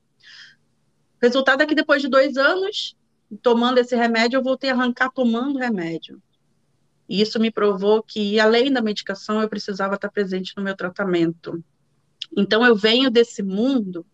Resultado 1.22 1.62
é 1.62 1.66
que 1.66 1.76
depois 1.76 2.02
de 2.02 2.08
dois 2.08 2.36
anos 2.38 2.96
tomando 3.42 3.78
esse 3.78 3.96
remédio, 3.96 4.38
eu 4.38 4.44
voltei 4.44 4.70
a 4.70 4.74
arrancar 4.74 5.12
tomando 5.12 5.60
remédio. 5.60 6.22
E 7.08 7.22
isso 7.22 7.40
me 7.40 7.52
provou 7.52 8.04
que, 8.04 8.40
além 8.40 8.72
da 8.72 8.82
medicação, 8.82 9.42
eu 9.42 9.50
precisava 9.50 9.96
estar 9.96 10.10
presente 10.10 10.54
no 10.58 10.64
meu 10.64 10.76
tratamento. 10.76 11.64
Então, 12.36 12.66
eu 12.66 12.76
venho 12.76 13.10
desse 13.10 13.44
mundo 13.44 14.06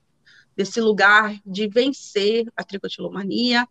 desse 0.55 0.81
lugar 0.81 1.39
de 1.45 1.67
vencer 1.67 2.47
a 2.55 2.63
tricotilomania. 2.63 3.67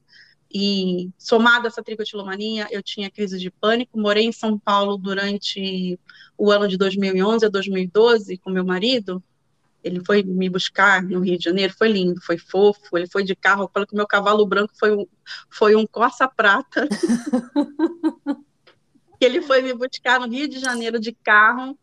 E 0.52 1.10
somado 1.18 1.66
a 1.66 1.68
essa 1.68 1.82
tricotilomania, 1.82 2.68
eu 2.70 2.82
tinha 2.82 3.10
crise 3.10 3.38
de 3.38 3.50
pânico. 3.50 3.98
Morei 3.98 4.24
em 4.24 4.32
São 4.32 4.58
Paulo 4.58 4.96
durante 4.96 5.98
o 6.36 6.50
ano 6.50 6.68
de 6.68 6.76
2011 6.76 7.46
a 7.46 7.48
2012 7.48 8.38
com 8.38 8.50
meu 8.50 8.64
marido. 8.64 9.22
Ele 9.82 10.04
foi 10.04 10.22
me 10.22 10.48
buscar 10.48 11.02
no 11.02 11.20
Rio 11.20 11.38
de 11.38 11.44
Janeiro, 11.44 11.74
foi 11.76 11.88
lindo, 11.88 12.20
foi 12.20 12.38
fofo. 12.38 12.96
Ele 12.96 13.06
foi 13.06 13.22
de 13.22 13.36
carro, 13.36 13.64
eu 13.64 13.70
falo 13.72 13.86
que 13.86 13.94
meu 13.94 14.06
cavalo 14.06 14.46
branco 14.46 14.72
foi 14.78 14.96
um, 14.96 15.06
foi 15.50 15.76
um 15.76 15.86
Corsa 15.86 16.28
Prata. 16.28 16.88
ele 19.20 19.42
foi 19.42 19.62
me 19.62 19.72
buscar 19.74 20.20
no 20.20 20.28
Rio 20.28 20.48
de 20.48 20.58
Janeiro 20.58 20.98
de 20.98 21.12
carro 21.12 21.78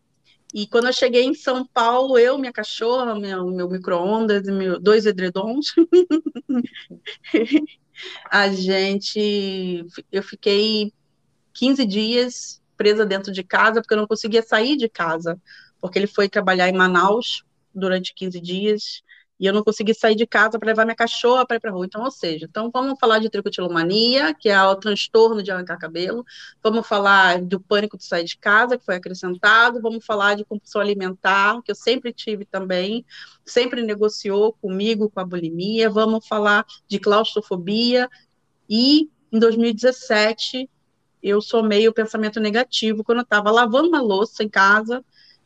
e 0.54 0.68
quando 0.68 0.86
eu 0.86 0.94
cheguei 0.94 1.24
em 1.24 1.34
São 1.34 1.66
Paulo, 1.66 2.16
eu, 2.20 2.38
minha 2.38 2.54
cachorra, 2.54 3.16
meu, 3.16 3.48
meu 3.48 3.68
micro-ondas, 3.68 4.44
dois 4.80 5.08
edredons, 5.08 5.74
a 8.30 8.50
gente. 8.50 9.86
Eu 10.12 10.24
fiquei 10.24 10.92
15 11.54 11.86
dias 11.86 12.62
presa 12.76 13.06
dentro 13.06 13.32
de 13.32 13.44
casa, 13.44 13.82
porque 13.82 13.94
eu 13.94 14.00
não 14.00 14.08
conseguia 14.08 14.42
sair 14.42 14.76
de 14.76 14.90
casa, 14.90 15.40
porque 15.80 16.00
ele 16.00 16.08
foi 16.08 16.28
trabalhar 16.28 16.68
em 16.70 16.74
Manaus 16.74 17.44
durante 17.74 18.14
15 18.14 18.42
dias 18.42 19.04
e 19.40 19.46
eu 19.46 19.54
não 19.54 19.64
consegui 19.64 19.94
sair 19.94 20.16
de 20.16 20.26
casa 20.26 20.60
para 20.60 20.68
levar 20.68 20.86
minha 20.86 20.96
cachorra 20.96 21.46
para 21.46 21.58
ir 21.58 21.60
para 21.60 21.72
rua. 21.72 21.86
Então, 21.86 22.04
ou 22.04 22.12
seja, 22.12 22.46
então 22.50 22.70
vamos 22.72 22.98
falar 23.00 23.20
de 23.20 23.30
tricotilomania, 23.30 24.34
que 24.34 24.50
é 24.50 24.62
o 24.64 24.76
transtorno 24.76 25.42
de 25.42 25.52
arrancar 25.52 25.78
cabelo, 25.78 26.24
vamos 26.62 26.88
falar 26.88 27.42
do 27.42 27.60
pânico 27.60 27.98
de 27.98 28.06
sair 28.06 28.24
de 28.24 28.38
casa, 28.38 28.78
que 28.78 28.86
foi 28.86 28.96
acrescentado, 28.96 29.82
vamos 29.82 30.06
falar 30.06 30.36
de 30.36 30.46
compulsão 30.46 30.82
alimentar, 30.82 31.62
que 31.62 31.72
eu 31.72 31.76
sempre 31.76 32.14
tive 32.14 32.46
também, 32.46 33.06
sempre 33.46 33.82
negociou 33.82 34.54
comigo 34.54 35.10
com 35.10 35.20
a 35.20 35.26
bulimia, 35.26 35.90
vamos 35.90 36.28
falar 36.28 36.66
de 36.88 37.00
claustrofobia, 37.00 38.10
e 38.70 39.10
em 39.32 39.40
2017 39.40 40.70
eu 41.22 41.42
somei 41.42 41.88
o 41.88 41.94
pensamento 41.94 42.40
negativo 42.40 43.04
quando 43.04 43.20
eu 43.20 43.24
estava 43.24 43.50
lavando 43.50 43.88
uma 43.88 44.02
louça 44.02 44.44
em 44.44 44.50
casa, 44.50 45.04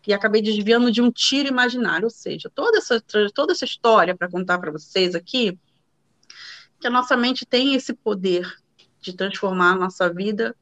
e 0.08 0.14
acabei 0.14 0.42
desviando 0.42 0.90
de 0.90 1.02
um 1.02 1.12
tiro 1.12 1.50
imaginário. 1.50 2.06
Ou 2.06 2.10
seja, 2.10 2.50
toda 2.50 2.78
essa, 2.78 3.04
toda 3.34 3.52
essa 3.52 3.66
história 3.66 4.16
para 4.16 4.32
contar 4.32 4.58
para 4.58 4.72
vocês 4.72 5.14
aqui, 5.14 5.60
que 6.80 6.88
a 6.88 6.90
nossa 6.90 7.18
mente 7.18 7.46
tem 7.46 7.76
esse 7.76 7.94
poder 7.94 8.50
de 9.02 9.14
transformar 9.14 9.74
a 9.74 9.76
nossa 9.76 10.12
vida 10.12 10.56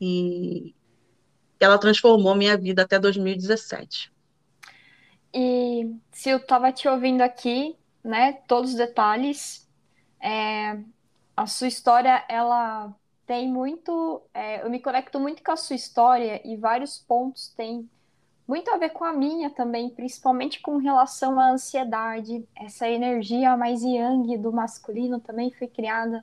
e 0.00 0.74
ela 1.60 1.78
transformou 1.78 2.34
minha 2.34 2.56
vida 2.58 2.82
até 2.82 2.98
2017. 2.98 4.12
E 5.32 5.94
se 6.10 6.30
eu 6.30 6.38
estava 6.38 6.72
te 6.72 6.88
ouvindo 6.88 7.22
aqui, 7.22 7.76
né, 8.02 8.32
todos 8.48 8.72
os 8.72 8.76
detalhes, 8.76 9.68
é, 10.20 10.80
a 11.36 11.46
sua 11.46 11.68
história, 11.68 12.24
ela 12.28 12.92
tem 13.24 13.48
muito, 13.48 14.22
é, 14.34 14.64
eu 14.64 14.70
me 14.70 14.80
conecto 14.80 15.20
muito 15.20 15.42
com 15.42 15.52
a 15.52 15.56
sua 15.56 15.76
história 15.76 16.42
e 16.44 16.56
vários 16.56 16.98
pontos 16.98 17.48
têm 17.56 17.88
muito 18.52 18.70
a 18.70 18.76
ver 18.76 18.90
com 18.90 19.02
a 19.02 19.14
minha 19.14 19.48
também, 19.48 19.88
principalmente 19.88 20.60
com 20.60 20.76
relação 20.76 21.40
à 21.40 21.52
ansiedade. 21.52 22.46
Essa 22.54 22.86
energia 22.86 23.56
mais 23.56 23.82
yang 23.82 24.36
do 24.36 24.52
masculino 24.52 25.18
também 25.18 25.50
foi 25.50 25.66
criada 25.66 26.22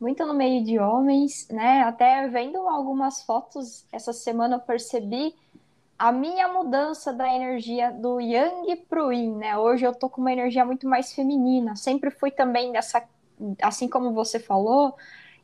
muito 0.00 0.24
no 0.24 0.34
meio 0.34 0.62
de 0.62 0.78
homens, 0.78 1.48
né? 1.50 1.82
Até 1.82 2.28
vendo 2.28 2.58
algumas 2.58 3.24
fotos 3.24 3.84
essa 3.90 4.12
semana 4.12 4.54
eu 4.54 4.60
percebi 4.60 5.34
a 5.98 6.12
minha 6.12 6.46
mudança 6.46 7.12
da 7.12 7.26
energia 7.34 7.90
do 7.90 8.20
yang 8.20 8.76
pro 8.88 9.12
yin, 9.12 9.34
né? 9.34 9.58
Hoje 9.58 9.84
eu 9.84 9.92
tô 9.92 10.08
com 10.08 10.20
uma 10.20 10.32
energia 10.32 10.64
muito 10.64 10.88
mais 10.88 11.12
feminina. 11.12 11.74
Sempre 11.74 12.12
fui 12.12 12.30
também 12.30 12.70
dessa, 12.70 13.02
assim 13.60 13.88
como 13.88 14.12
você 14.12 14.38
falou, 14.38 14.94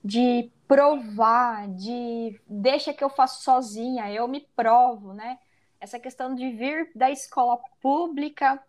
de 0.04 0.48
provar, 0.68 1.66
de 1.70 2.40
deixa 2.46 2.92
que 2.92 3.02
eu 3.02 3.10
faço 3.10 3.42
sozinha, 3.42 4.08
eu 4.12 4.28
me 4.28 4.46
provo, 4.54 5.12
né? 5.12 5.36
Essa 5.80 5.98
questão 5.98 6.34
de 6.34 6.50
vir 6.50 6.90
da 6.94 7.10
escola 7.10 7.58
pública 7.80 8.62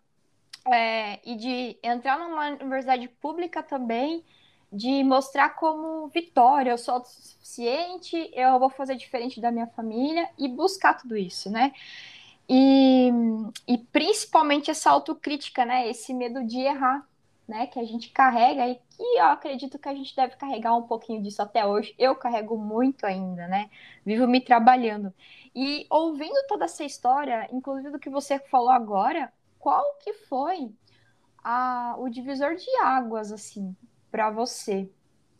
é, 0.66 1.20
e 1.24 1.36
de 1.36 1.78
entrar 1.82 2.18
numa 2.18 2.50
universidade 2.50 3.08
pública 3.08 3.62
também, 3.62 4.24
de 4.72 5.04
mostrar 5.04 5.50
como 5.50 6.08
vitória, 6.08 6.70
eu 6.70 6.78
sou 6.78 7.04
suficiente, 7.04 8.30
eu 8.32 8.58
vou 8.58 8.70
fazer 8.70 8.96
diferente 8.96 9.40
da 9.40 9.50
minha 9.50 9.66
família 9.66 10.30
e 10.38 10.48
buscar 10.48 10.94
tudo 10.94 11.16
isso, 11.16 11.50
né? 11.50 11.72
E, 12.48 13.10
e 13.68 13.78
principalmente 13.78 14.70
essa 14.70 14.90
autocrítica, 14.90 15.64
né? 15.64 15.88
Esse 15.88 16.14
medo 16.14 16.44
de 16.44 16.58
errar, 16.58 17.06
né? 17.46 17.66
Que 17.66 17.78
a 17.78 17.84
gente 17.84 18.08
carrega 18.10 18.66
e 18.66 18.74
que 18.74 19.02
eu 19.18 19.26
acredito 19.26 19.78
que 19.78 19.88
a 19.88 19.94
gente 19.94 20.16
deve 20.16 20.36
carregar 20.36 20.74
um 20.74 20.82
pouquinho 20.82 21.22
disso 21.22 21.42
até 21.42 21.66
hoje. 21.66 21.94
Eu 21.98 22.16
carrego 22.16 22.56
muito 22.56 23.04
ainda, 23.04 23.46
né? 23.46 23.68
Vivo 24.06 24.26
me 24.26 24.40
trabalhando. 24.40 25.12
E 25.54 25.86
ouvindo 25.90 26.46
toda 26.48 26.64
essa 26.64 26.82
história, 26.82 27.46
inclusive 27.52 27.90
do 27.90 27.98
que 27.98 28.08
você 28.08 28.38
falou 28.38 28.70
agora, 28.70 29.32
qual 29.58 29.84
que 30.02 30.14
foi 30.14 30.72
a, 31.44 31.94
o 31.98 32.08
divisor 32.08 32.54
de 32.56 32.70
águas, 32.82 33.30
assim, 33.30 33.76
para 34.10 34.30
você? 34.30 34.88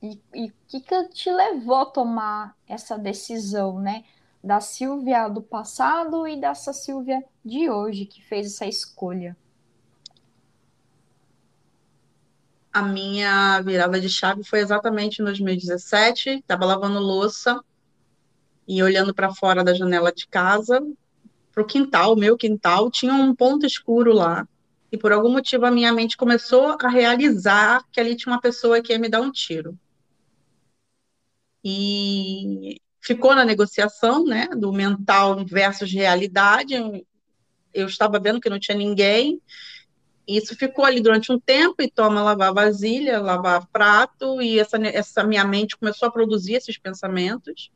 E 0.02 0.20
o 0.34 0.52
que, 0.68 0.80
que 0.80 1.08
te 1.08 1.30
levou 1.30 1.76
a 1.76 1.86
tomar 1.86 2.56
essa 2.68 2.98
decisão, 2.98 3.78
né? 3.78 4.04
Da 4.42 4.60
Silvia 4.60 5.28
do 5.28 5.40
passado 5.40 6.26
e 6.26 6.38
dessa 6.40 6.72
Silvia 6.72 7.24
de 7.44 7.70
hoje, 7.70 8.04
que 8.04 8.20
fez 8.20 8.46
essa 8.48 8.66
escolha? 8.66 9.36
A 12.72 12.82
minha 12.82 13.60
virada 13.60 14.00
de 14.00 14.08
chave 14.08 14.42
foi 14.42 14.58
exatamente 14.58 15.22
em 15.22 15.24
2017. 15.24 16.30
Estava 16.30 16.64
lavando 16.64 16.98
louça 16.98 17.62
e 18.66 18.82
olhando 18.82 19.14
para 19.14 19.34
fora 19.34 19.64
da 19.64 19.74
janela 19.74 20.12
de 20.12 20.26
casa, 20.26 20.80
para 21.52 21.62
o 21.62 21.66
quintal, 21.66 22.16
meu 22.16 22.36
quintal, 22.36 22.90
tinha 22.90 23.12
um 23.12 23.34
ponto 23.34 23.66
escuro 23.66 24.12
lá. 24.12 24.46
E 24.90 24.98
por 24.98 25.12
algum 25.12 25.30
motivo 25.30 25.66
a 25.66 25.70
minha 25.70 25.92
mente 25.92 26.16
começou 26.16 26.76
a 26.80 26.88
realizar 26.88 27.84
que 27.90 28.00
ali 28.00 28.16
tinha 28.16 28.32
uma 28.32 28.40
pessoa 28.40 28.82
que 28.82 28.92
ia 28.92 28.98
me 28.98 29.08
dar 29.08 29.20
um 29.20 29.30
tiro. 29.30 29.78
E 31.64 32.80
ficou 33.00 33.34
na 33.34 33.44
negociação, 33.44 34.24
né, 34.24 34.48
do 34.48 34.72
mental 34.72 35.44
versus 35.44 35.92
realidade. 35.92 36.74
Eu 37.72 37.86
estava 37.86 38.18
vendo 38.18 38.40
que 38.40 38.50
não 38.50 38.58
tinha 38.58 38.76
ninguém. 38.76 39.40
Isso 40.26 40.54
ficou 40.56 40.84
ali 40.84 41.00
durante 41.00 41.32
um 41.32 41.38
tempo 41.38 41.82
e 41.82 41.90
toma 41.90 42.22
lavar 42.22 42.54
vasilha, 42.54 43.20
lavar 43.20 43.66
prato 43.68 44.40
e 44.40 44.58
essa, 44.58 44.76
essa 44.86 45.24
minha 45.24 45.44
mente 45.44 45.76
começou 45.76 46.08
a 46.08 46.12
produzir 46.12 46.54
esses 46.54 46.78
pensamentos. 46.78 47.70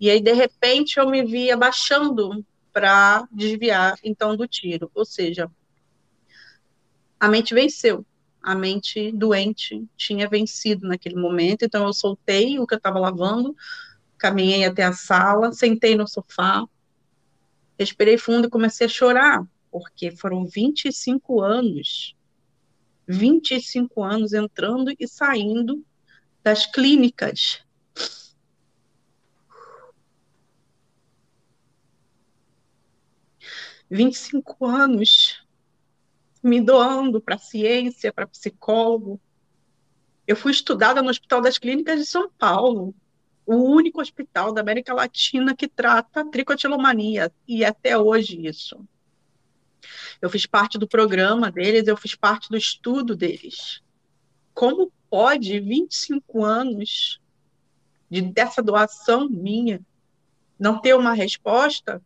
E 0.00 0.08
aí, 0.08 0.20
de 0.20 0.32
repente, 0.32 0.98
eu 0.98 1.08
me 1.08 1.22
vi 1.24 1.50
abaixando 1.50 2.44
para 2.72 3.28
desviar, 3.30 3.98
então, 4.02 4.34
do 4.34 4.48
tiro. 4.48 4.90
Ou 4.94 5.04
seja, 5.04 5.50
a 7.18 7.28
mente 7.28 7.54
venceu. 7.54 8.04
A 8.42 8.54
mente 8.54 9.12
doente 9.12 9.86
tinha 9.96 10.26
vencido 10.26 10.88
naquele 10.88 11.16
momento. 11.16 11.64
Então, 11.64 11.86
eu 11.86 11.92
soltei 11.92 12.58
o 12.58 12.66
que 12.66 12.74
eu 12.74 12.78
estava 12.78 12.98
lavando, 12.98 13.54
caminhei 14.16 14.64
até 14.64 14.84
a 14.84 14.92
sala, 14.92 15.52
sentei 15.52 15.94
no 15.94 16.08
sofá, 16.08 16.64
respirei 17.78 18.16
fundo 18.16 18.46
e 18.46 18.50
comecei 18.50 18.86
a 18.86 18.90
chorar, 18.90 19.46
porque 19.70 20.10
foram 20.10 20.46
25 20.46 21.42
anos 21.42 22.16
25 23.10 24.02
anos 24.02 24.32
entrando 24.32 24.94
e 24.98 25.08
saindo 25.08 25.84
das 26.42 26.64
clínicas 26.64 27.60
25 33.90 34.64
anos 34.64 35.44
me 36.42 36.60
doando 36.60 37.20
para 37.20 37.36
ciência, 37.36 38.12
para 38.12 38.26
psicólogo. 38.26 39.20
Eu 40.26 40.36
fui 40.36 40.52
estudada 40.52 41.02
no 41.02 41.10
Hospital 41.10 41.40
das 41.40 41.58
Clínicas 41.58 41.98
de 41.98 42.06
São 42.06 42.30
Paulo, 42.30 42.94
o 43.44 43.56
único 43.56 44.00
hospital 44.00 44.52
da 44.52 44.60
América 44.60 44.94
Latina 44.94 45.56
que 45.56 45.66
trata 45.66 46.24
tricotilomania, 46.30 47.32
e 47.48 47.64
até 47.64 47.98
hoje 47.98 48.46
isso. 48.46 48.86
Eu 50.22 50.30
fiz 50.30 50.46
parte 50.46 50.78
do 50.78 50.86
programa 50.86 51.50
deles, 51.50 51.88
eu 51.88 51.96
fiz 51.96 52.14
parte 52.14 52.48
do 52.48 52.56
estudo 52.56 53.16
deles. 53.16 53.82
Como 54.54 54.92
pode 55.08 55.58
25 55.58 56.44
anos 56.44 57.20
de, 58.08 58.22
dessa 58.22 58.62
doação 58.62 59.28
minha 59.28 59.80
não 60.58 60.80
ter 60.80 60.94
uma 60.94 61.12
resposta 61.12 62.00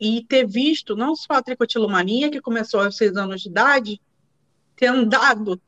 e 0.00 0.24
ter 0.24 0.46
visto 0.46 0.94
não 0.94 1.16
só 1.16 1.34
a 1.34 1.42
tricotilomania, 1.42 2.30
que 2.30 2.40
começou 2.40 2.80
aos 2.80 2.96
seis 2.96 3.16
anos 3.16 3.42
de 3.42 3.48
idade, 3.48 4.00
ter 4.76 4.86
andado 4.86 5.60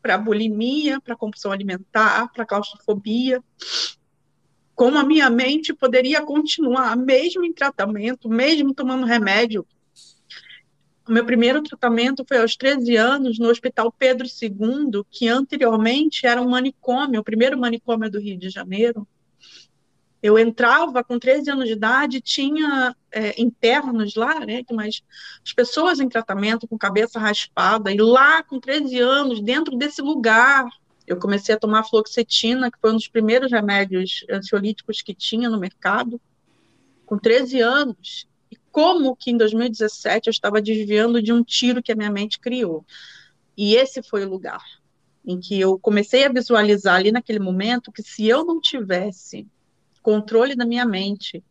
para 0.00 0.18
bulimia, 0.18 1.00
para 1.00 1.16
compulsão 1.16 1.52
alimentar, 1.52 2.32
para 2.32 2.46
claustrofobia, 2.46 3.42
como 4.74 4.98
a 4.98 5.04
minha 5.04 5.30
mente 5.30 5.72
poderia 5.72 6.22
continuar, 6.22 6.96
mesmo 6.96 7.44
em 7.44 7.52
tratamento, 7.52 8.28
mesmo 8.28 8.74
tomando 8.74 9.06
remédio, 9.06 9.66
O 11.06 11.12
meu 11.12 11.24
primeiro 11.26 11.62
tratamento 11.62 12.24
foi 12.26 12.38
aos 12.38 12.56
13 12.56 12.96
anos 12.96 13.38
no 13.38 13.48
Hospital 13.48 13.92
Pedro 13.92 14.26
II, 14.26 15.04
que 15.10 15.28
anteriormente 15.28 16.26
era 16.26 16.40
um 16.40 16.48
manicômio, 16.48 17.20
o 17.20 17.24
primeiro 17.24 17.58
manicômio 17.58 18.10
do 18.10 18.20
Rio 18.20 18.38
de 18.38 18.48
Janeiro. 18.48 19.06
Eu 20.22 20.38
entrava 20.38 21.02
com 21.02 21.18
13 21.18 21.50
anos 21.50 21.66
de 21.66 21.72
idade, 21.72 22.20
tinha 22.20 22.94
é, 23.10 23.40
internos 23.40 24.14
lá, 24.14 24.38
né, 24.40 24.62
mas 24.70 25.02
as 25.44 25.52
pessoas 25.52 25.98
em 25.98 26.08
tratamento 26.08 26.68
com 26.68 26.78
cabeça 26.78 27.18
raspada, 27.18 27.90
e 27.90 27.96
lá 27.96 28.42
com 28.42 28.60
13 28.60 28.98
anos, 29.00 29.40
dentro 29.40 29.76
desse 29.76 30.00
lugar, 30.00 30.64
eu 31.06 31.18
comecei 31.18 31.54
a 31.54 31.58
tomar 31.58 31.82
fluoxetina, 31.84 32.70
que 32.70 32.78
foi 32.80 32.92
um 32.92 32.96
dos 32.96 33.08
primeiros 33.08 33.50
remédios 33.50 34.24
ansiolíticos 34.30 35.02
que 35.02 35.12
tinha 35.12 35.50
no 35.50 35.58
mercado, 35.58 36.20
com 37.04 37.18
13 37.18 37.60
anos. 37.60 38.28
E 38.50 38.56
como 38.70 39.16
que 39.16 39.30
em 39.30 39.36
2017 39.36 40.28
eu 40.28 40.30
estava 40.30 40.62
desviando 40.62 41.20
de 41.20 41.32
um 41.32 41.42
tiro 41.42 41.82
que 41.82 41.90
a 41.90 41.96
minha 41.96 42.10
mente 42.10 42.38
criou. 42.38 42.84
E 43.56 43.74
esse 43.74 44.02
foi 44.02 44.24
o 44.24 44.30
lugar 44.30 44.62
em 45.24 45.38
que 45.38 45.60
eu 45.60 45.78
comecei 45.78 46.24
a 46.24 46.32
visualizar 46.32 46.96
ali 46.96 47.12
naquele 47.12 47.38
momento 47.38 47.92
que 47.92 48.02
se 48.02 48.26
eu 48.26 48.44
não 48.44 48.60
tivesse 48.60 49.46
controle 50.02 50.54
da 50.54 50.66
minha 50.66 50.84
mente. 50.84 51.42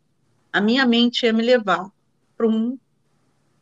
A 0.51 0.59
minha 0.59 0.85
mente 0.85 1.25
ia 1.25 1.33
me 1.33 1.41
levar 1.41 1.89
para 2.35 2.47
um 2.47 2.77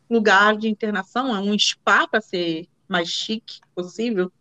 lugar 0.10 0.58
de 0.58 0.68
internação, 0.68 1.32
um 1.44 1.58
spa 1.58 2.08
para 2.08 2.20
ser 2.20 2.68
mais 2.88 3.10
chique 3.10 3.60
possível, 3.76 4.32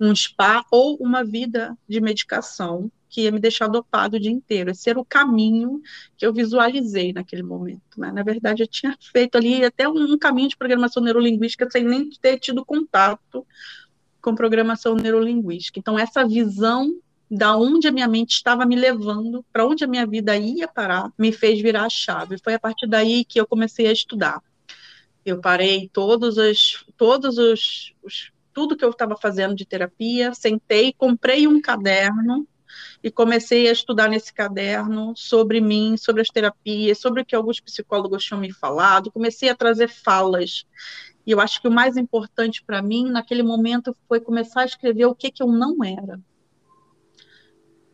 um 0.00 0.14
spa 0.14 0.64
ou 0.70 0.96
uma 0.96 1.24
vida 1.24 1.76
de 1.88 2.00
medicação 2.00 2.90
que 3.08 3.22
ia 3.22 3.32
me 3.32 3.40
deixar 3.40 3.66
dopado 3.68 4.16
o 4.16 4.20
dia 4.20 4.30
inteiro. 4.30 4.70
Esse 4.70 4.90
era 4.90 5.00
o 5.00 5.04
caminho 5.04 5.80
que 6.16 6.24
eu 6.24 6.32
visualizei 6.32 7.12
naquele 7.12 7.42
momento. 7.42 7.98
Né? 7.98 8.12
Na 8.12 8.22
verdade, 8.22 8.62
eu 8.62 8.66
tinha 8.66 8.96
feito 9.00 9.36
ali 9.36 9.64
até 9.64 9.88
um, 9.88 10.12
um 10.12 10.18
caminho 10.18 10.48
de 10.48 10.56
programação 10.56 11.02
neurolinguística 11.02 11.68
sem 11.70 11.84
nem 11.84 12.10
ter 12.20 12.38
tido 12.38 12.64
contato 12.64 13.46
com 14.20 14.34
programação 14.34 14.94
neurolinguística. 14.94 15.78
Então, 15.78 15.98
essa 15.98 16.26
visão 16.26 17.00
da 17.30 17.56
onde 17.56 17.86
a 17.86 17.92
minha 17.92 18.08
mente 18.08 18.34
estava 18.34 18.64
me 18.64 18.74
levando, 18.74 19.44
para 19.52 19.66
onde 19.66 19.84
a 19.84 19.86
minha 19.86 20.06
vida 20.06 20.36
ia 20.36 20.66
parar, 20.66 21.12
me 21.18 21.30
fez 21.30 21.60
virar 21.60 21.84
a 21.84 21.90
chave. 21.90 22.38
Foi 22.42 22.54
a 22.54 22.58
partir 22.58 22.86
daí 22.86 23.24
que 23.24 23.38
eu 23.38 23.46
comecei 23.46 23.86
a 23.86 23.92
estudar. 23.92 24.42
Eu 25.24 25.40
parei 25.40 25.90
todos 25.92 26.38
os, 26.38 26.86
todos 26.96 27.36
os, 27.36 27.92
os 28.02 28.32
tudo 28.52 28.76
que 28.76 28.84
eu 28.84 28.90
estava 28.90 29.16
fazendo 29.16 29.54
de 29.54 29.66
terapia, 29.66 30.32
sentei, 30.32 30.92
comprei 30.92 31.46
um 31.46 31.60
caderno 31.60 32.48
e 33.02 33.10
comecei 33.10 33.68
a 33.68 33.72
estudar 33.72 34.08
nesse 34.08 34.32
caderno 34.32 35.12
sobre 35.14 35.60
mim, 35.60 35.96
sobre 35.96 36.22
as 36.22 36.28
terapias, 36.28 36.98
sobre 36.98 37.22
o 37.22 37.24
que 37.26 37.36
alguns 37.36 37.60
psicólogos 37.60 38.24
tinham 38.24 38.40
me 38.40 38.52
falado. 38.52 39.12
Comecei 39.12 39.50
a 39.50 39.54
trazer 39.54 39.88
falas. 39.88 40.66
E 41.26 41.30
eu 41.30 41.40
acho 41.40 41.60
que 41.60 41.68
o 41.68 41.70
mais 41.70 41.96
importante 41.98 42.64
para 42.64 42.80
mim 42.80 43.10
naquele 43.10 43.42
momento 43.42 43.94
foi 44.08 44.18
começar 44.18 44.62
a 44.62 44.66
escrever 44.66 45.04
o 45.04 45.14
que 45.14 45.30
que 45.30 45.42
eu 45.42 45.48
não 45.48 45.84
era 45.84 46.18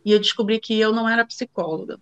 e 0.04 0.12
eu 0.12 0.18
descobri 0.18 0.60
que 0.60 0.78
eu 0.78 0.92
não 0.92 1.08
era 1.08 1.24
psicóloga. 1.24 1.98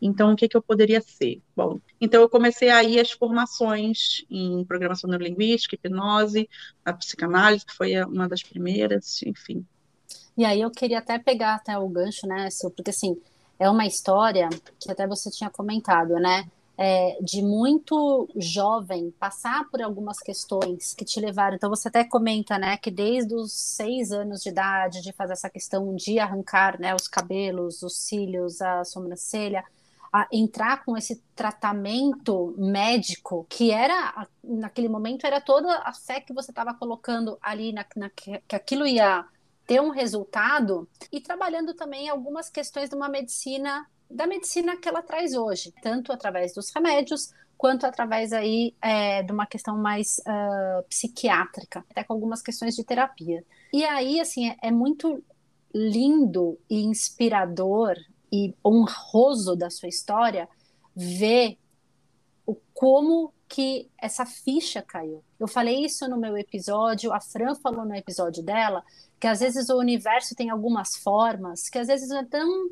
Então, 0.00 0.32
o 0.32 0.36
que, 0.36 0.48
que 0.48 0.56
eu 0.56 0.62
poderia 0.62 1.00
ser? 1.00 1.40
Bom, 1.56 1.80
então 2.00 2.20
eu 2.20 2.28
comecei 2.28 2.68
aí 2.68 3.00
as 3.00 3.10
formações 3.10 4.24
em 4.30 4.64
programação 4.64 5.08
neurolinguística, 5.08 5.74
hipnose, 5.74 6.48
a 6.84 6.92
psicanálise, 6.92 7.64
que 7.64 7.74
foi 7.74 7.96
uma 8.04 8.28
das 8.28 8.42
primeiras, 8.42 9.22
enfim. 9.22 9.64
E 10.36 10.44
aí 10.44 10.60
eu 10.60 10.70
queria 10.70 10.98
até 10.98 11.18
pegar 11.18 11.54
até 11.54 11.78
o 11.78 11.88
gancho, 11.88 12.26
né, 12.26 12.50
Sil, 12.52 12.68
porque 12.70 12.90
assim, 12.90 13.16
é 13.58 13.70
uma 13.70 13.86
história 13.86 14.48
que 14.78 14.90
até 14.90 15.06
você 15.06 15.30
tinha 15.30 15.48
comentado, 15.48 16.14
né? 16.14 16.46
É, 16.78 17.18
de 17.22 17.42
muito 17.42 18.28
jovem 18.36 19.10
passar 19.18 19.68
por 19.70 19.80
algumas 19.80 20.18
questões 20.18 20.92
que 20.94 21.04
te 21.04 21.18
levaram. 21.18 21.56
Então, 21.56 21.70
você 21.70 21.88
até 21.88 22.04
comenta, 22.04 22.58
né, 22.58 22.76
que 22.76 22.90
desde 22.90 23.34
os 23.34 23.52
seis 23.52 24.12
anos 24.12 24.42
de 24.42 24.50
idade, 24.50 25.00
de 25.00 25.12
fazer 25.12 25.32
essa 25.32 25.48
questão 25.48 25.94
de 25.94 26.18
arrancar, 26.18 26.78
né, 26.78 26.94
os 26.94 27.08
cabelos, 27.08 27.82
os 27.82 27.96
cílios, 27.96 28.60
a 28.60 28.84
sobrancelha, 28.84 29.64
a 30.12 30.28
entrar 30.30 30.84
com 30.84 30.96
esse 30.96 31.22
tratamento 31.34 32.54
médico, 32.56 33.46
que 33.48 33.70
era, 33.70 34.26
naquele 34.42 34.88
momento, 34.88 35.26
era 35.26 35.40
toda 35.40 35.78
a 35.78 35.92
fé 35.92 36.20
que 36.20 36.32
você 36.32 36.50
estava 36.50 36.74
colocando 36.74 37.38
ali, 37.42 37.72
na, 37.72 37.84
na, 37.96 38.10
que 38.10 38.54
aquilo 38.54 38.86
ia 38.86 39.24
ter 39.66 39.80
um 39.80 39.90
resultado, 39.90 40.88
e 41.10 41.20
trabalhando 41.20 41.74
também 41.74 42.08
algumas 42.08 42.48
questões 42.48 42.88
de 42.88 42.94
uma 42.94 43.08
medicina 43.08 43.86
da 44.10 44.26
medicina 44.26 44.76
que 44.76 44.88
ela 44.88 45.02
traz 45.02 45.34
hoje, 45.34 45.72
tanto 45.82 46.12
através 46.12 46.54
dos 46.54 46.70
remédios 46.70 47.32
quanto 47.56 47.86
através 47.86 48.32
aí 48.32 48.74
é, 48.82 49.22
de 49.22 49.32
uma 49.32 49.46
questão 49.46 49.76
mais 49.78 50.18
uh, 50.18 50.82
psiquiátrica, 50.88 51.84
até 51.90 52.04
com 52.04 52.12
algumas 52.12 52.42
questões 52.42 52.74
de 52.74 52.84
terapia. 52.84 53.44
E 53.72 53.84
aí, 53.84 54.20
assim, 54.20 54.50
é, 54.50 54.56
é 54.64 54.70
muito 54.70 55.22
lindo 55.74 56.58
e 56.68 56.84
inspirador 56.84 57.96
e 58.32 58.54
honroso 58.64 59.56
da 59.56 59.70
sua 59.70 59.88
história 59.88 60.48
ver 60.94 61.58
o 62.46 62.54
como 62.74 63.32
que 63.48 63.88
essa 63.98 64.26
ficha 64.26 64.82
caiu. 64.82 65.22
Eu 65.38 65.46
falei 65.46 65.84
isso 65.84 66.08
no 66.08 66.16
meu 66.16 66.36
episódio, 66.36 67.12
a 67.12 67.20
Fran 67.20 67.54
falou 67.54 67.84
no 67.84 67.94
episódio 67.94 68.42
dela, 68.42 68.82
que 69.20 69.26
às 69.26 69.40
vezes 69.40 69.68
o 69.68 69.78
universo 69.78 70.34
tem 70.34 70.50
algumas 70.50 70.96
formas 70.96 71.68
que 71.68 71.78
às 71.78 71.86
vezes 71.86 72.10
é 72.10 72.24
tão 72.24 72.68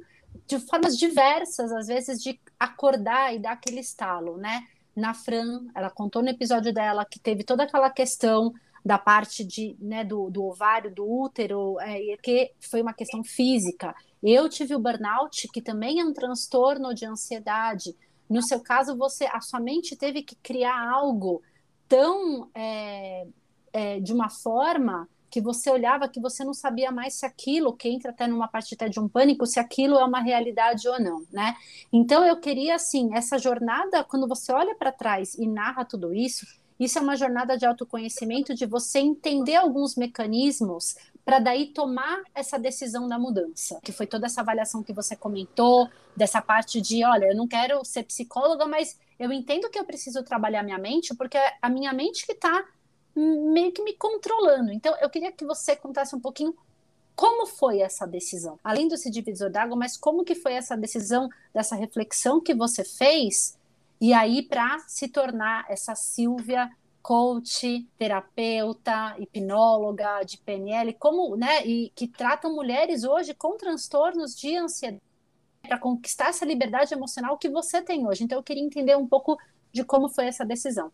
de 0.47 0.59
formas 0.59 0.97
diversas, 0.97 1.73
às 1.73 1.87
vezes, 1.87 2.18
de 2.23 2.38
acordar 2.59 3.35
e 3.35 3.38
dar 3.38 3.53
aquele 3.53 3.81
estalo, 3.81 4.37
né? 4.37 4.66
Na 4.94 5.12
Fran, 5.12 5.66
ela 5.75 5.90
contou 5.90 6.23
no 6.23 6.29
episódio 6.29 6.73
dela 6.73 7.05
que 7.05 7.18
teve 7.18 7.42
toda 7.42 7.64
aquela 7.64 7.90
questão 7.90 8.53
da 8.85 8.99
parte 8.99 9.42
de, 9.44 9.77
né, 9.81 10.05
do, 10.05 10.31
do 10.31 10.44
ovário, 10.44 10.94
do 10.94 11.11
útero, 11.11 11.81
é, 11.81 11.99
que 12.23 12.53
foi 12.70 12.83
uma 12.83 12.92
questão 12.92 13.25
física. 13.25 13.94
Eu 14.23 14.49
tive 14.49 14.75
o 14.75 14.79
burnout, 14.79 15.49
que 15.53 15.62
também 15.62 16.01
é 16.01 16.05
um 16.05 16.12
transtorno 16.12 16.94
de 16.94 17.07
ansiedade. 17.07 17.97
No 18.29 18.42
seu 18.42 18.61
caso, 18.61 18.97
você, 18.97 19.25
a 19.33 19.40
sua 19.40 19.59
mente 19.59 19.97
teve 19.97 20.23
que 20.23 20.37
criar 20.37 20.90
algo 20.90 21.42
tão 21.88 22.51
é, 22.55 23.27
é, 23.73 24.01
de 24.01 24.12
uma 24.12 24.29
forma 24.29 25.09
que 25.35 25.40
você 25.40 25.68
olhava 25.68 26.09
que 26.09 26.20
você 26.20 26.44
não 26.44 26.55
sabia 26.55 26.92
mais 26.92 27.14
se 27.14 27.27
aquilo, 27.27 27.73
que 27.73 27.88
entra 27.88 28.12
até 28.12 28.25
numa 28.25 28.47
parte 28.47 28.77
até 28.77 28.88
de 28.88 29.01
um 29.01 29.09
pânico, 29.09 29.44
se 29.47 29.59
aquilo 29.59 29.99
é 29.99 30.05
uma 30.05 30.20
realidade 30.20 30.88
ou 30.88 31.01
não, 31.01 31.27
né? 31.33 31.57
Então 31.92 32.25
eu 32.25 32.37
queria 32.37 32.77
assim, 32.77 33.12
essa 33.12 33.37
jornada, 33.37 34.05
quando 34.05 34.29
você 34.29 34.53
olha 34.53 34.77
para 34.77 34.92
trás 34.92 35.35
e 35.35 35.49
narra 35.49 35.85
tudo 35.85 36.14
isso, 36.14 36.47
isso 36.79 37.01
é 37.01 37.03
uma 37.03 37.16
jornada 37.16 37.59
de 37.59 37.66
autoconhecimento, 37.66 38.55
de 38.55 38.64
você 38.64 39.01
entender 39.01 39.57
alguns 39.57 39.97
mecanismos 39.97 40.94
para 41.25 41.40
daí 41.40 41.73
tomar 41.73 42.23
essa 42.33 42.57
decisão 42.57 43.09
da 43.09 43.18
mudança, 43.18 43.81
que 43.83 43.90
foi 43.90 44.07
toda 44.07 44.27
essa 44.27 44.40
avaliação 44.40 44.85
que 44.85 44.92
você 44.92 45.16
comentou, 45.16 45.88
dessa 46.16 46.40
parte 46.40 46.81
de, 46.81 47.05
olha, 47.05 47.27
eu 47.27 47.37
não 47.37 47.49
quero 47.49 47.85
ser 47.85 48.05
psicóloga, 48.05 48.66
mas 48.66 48.97
eu 49.18 49.33
entendo 49.33 49.68
que 49.68 49.81
eu 49.81 49.85
preciso 49.85 50.23
trabalhar 50.23 50.62
minha 50.62 50.79
mente, 50.79 51.12
porque 51.12 51.37
é 51.37 51.55
a 51.61 51.68
minha 51.68 51.92
mente 51.92 52.25
que 52.25 52.33
está 52.33 52.64
meio 53.14 53.72
que 53.72 53.83
me 53.83 53.94
controlando. 53.94 54.72
Então, 54.72 54.96
eu 55.00 55.09
queria 55.09 55.33
que 55.33 55.44
você 55.44 55.77
contasse 55.77 56.14
um 56.14 56.20
pouquinho 56.20 56.55
como 57.14 57.46
foi 57.46 57.81
essa 57.81 58.07
decisão, 58.07 58.59
além 58.62 58.88
desse 58.88 59.09
divisor 59.11 59.48
d'água, 59.50 59.77
mas 59.77 59.96
como 59.96 60.24
que 60.24 60.35
foi 60.35 60.55
essa 60.55 60.77
decisão, 60.77 61.29
dessa 61.53 61.77
reflexão 61.77 62.40
que 62.40 62.55
você 62.55 62.85
fez, 62.85 63.57
e 64.00 64.12
aí 64.12 64.42
para 64.42 64.81
se 64.88 65.09
tornar 65.09 65.64
essa 65.68 65.94
Silvia 65.94 66.70
coach, 67.00 67.87
terapeuta, 67.98 69.14
hipnóloga 69.18 70.22
de 70.24 70.38
PNL, 70.38 70.94
como, 70.94 71.37
né, 71.37 71.64
e 71.64 71.92
que 71.94 72.09
tratam 72.09 72.55
mulheres 72.55 73.05
hoje 73.05 73.35
com 73.35 73.59
transtornos 73.59 74.35
de 74.35 74.57
ansiedade 74.57 75.03
para 75.62 75.79
conquistar 75.79 76.29
essa 76.29 76.46
liberdade 76.46 76.94
emocional 76.94 77.37
que 77.37 77.48
você 77.48 77.83
tem 77.83 78.07
hoje. 78.07 78.24
Então 78.24 78.38
eu 78.38 78.42
queria 78.42 78.62
entender 78.62 78.96
um 78.96 79.07
pouco 79.07 79.38
de 79.70 79.85
como 79.85 80.09
foi 80.09 80.27
essa 80.27 80.46
decisão 80.46 80.90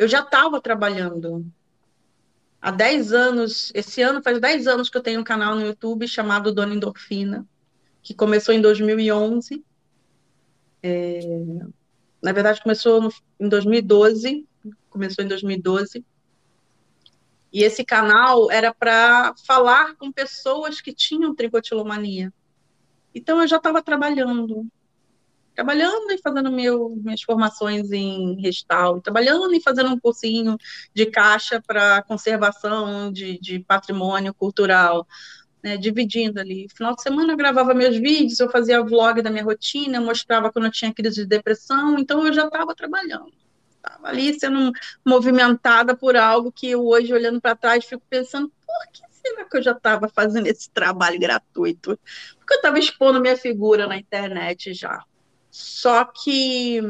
eu 0.00 0.08
já 0.08 0.20
estava 0.20 0.62
trabalhando. 0.62 1.44
Há 2.58 2.70
10 2.70 3.12
anos, 3.12 3.70
esse 3.74 4.00
ano 4.00 4.22
faz 4.22 4.40
10 4.40 4.66
anos 4.66 4.88
que 4.88 4.96
eu 4.96 5.02
tenho 5.02 5.20
um 5.20 5.24
canal 5.24 5.54
no 5.54 5.60
YouTube 5.60 6.08
chamado 6.08 6.54
Dona 6.54 6.74
Endorfina, 6.74 7.46
que 8.02 8.14
começou 8.14 8.54
em 8.54 8.62
2011. 8.62 9.62
É, 10.82 11.20
na 12.22 12.32
verdade, 12.32 12.62
começou 12.62 13.02
no, 13.02 13.12
em 13.38 13.46
2012, 13.46 14.48
começou 14.88 15.22
em 15.22 15.28
2012. 15.28 16.02
E 17.52 17.62
esse 17.62 17.84
canal 17.84 18.50
era 18.50 18.72
para 18.72 19.34
falar 19.46 19.96
com 19.96 20.10
pessoas 20.10 20.80
que 20.80 20.94
tinham 20.94 21.34
tricotilomania. 21.34 22.32
Então, 23.14 23.38
eu 23.42 23.46
já 23.46 23.58
estava 23.58 23.82
trabalhando 23.82 24.66
trabalhando 25.60 26.10
e 26.10 26.18
fazendo 26.18 26.50
meu, 26.50 26.96
minhas 27.04 27.20
formações 27.20 27.92
em 27.92 28.40
restauro, 28.40 29.02
trabalhando 29.02 29.54
e 29.54 29.60
fazendo 29.60 29.90
um 29.90 30.00
cursinho 30.00 30.56
de 30.94 31.04
caixa 31.04 31.60
para 31.60 32.02
conservação 32.02 33.12
de, 33.12 33.38
de 33.38 33.58
patrimônio 33.60 34.32
cultural, 34.32 35.06
né, 35.62 35.76
dividindo 35.76 36.40
ali. 36.40 36.66
Final 36.74 36.94
de 36.96 37.02
semana 37.02 37.34
eu 37.34 37.36
gravava 37.36 37.74
meus 37.74 37.94
vídeos, 37.98 38.40
eu 38.40 38.50
fazia 38.50 38.82
vlog 38.82 39.20
da 39.20 39.30
minha 39.30 39.44
rotina, 39.44 40.00
mostrava 40.00 40.50
quando 40.50 40.64
eu 40.64 40.72
tinha 40.72 40.94
crise 40.94 41.16
de 41.16 41.26
depressão, 41.26 41.98
então 41.98 42.26
eu 42.26 42.32
já 42.32 42.46
estava 42.46 42.74
trabalhando. 42.74 43.30
estava 43.76 44.08
ali 44.08 44.40
sendo 44.40 44.72
movimentada 45.04 45.94
por 45.94 46.16
algo 46.16 46.50
que 46.50 46.70
eu 46.70 46.86
hoje, 46.86 47.12
olhando 47.12 47.38
para 47.38 47.54
trás, 47.54 47.84
fico 47.84 48.02
pensando, 48.08 48.48
por 48.48 48.92
que 48.94 49.02
será 49.10 49.44
que 49.44 49.58
eu 49.58 49.62
já 49.62 49.72
estava 49.72 50.08
fazendo 50.08 50.46
esse 50.46 50.70
trabalho 50.70 51.20
gratuito? 51.20 51.98
Porque 52.38 52.54
eu 52.54 52.56
estava 52.56 52.78
expondo 52.78 53.20
minha 53.20 53.36
figura 53.36 53.86
na 53.86 53.98
internet 53.98 54.72
já. 54.72 55.04
Só 55.50 56.04
que 56.04 56.80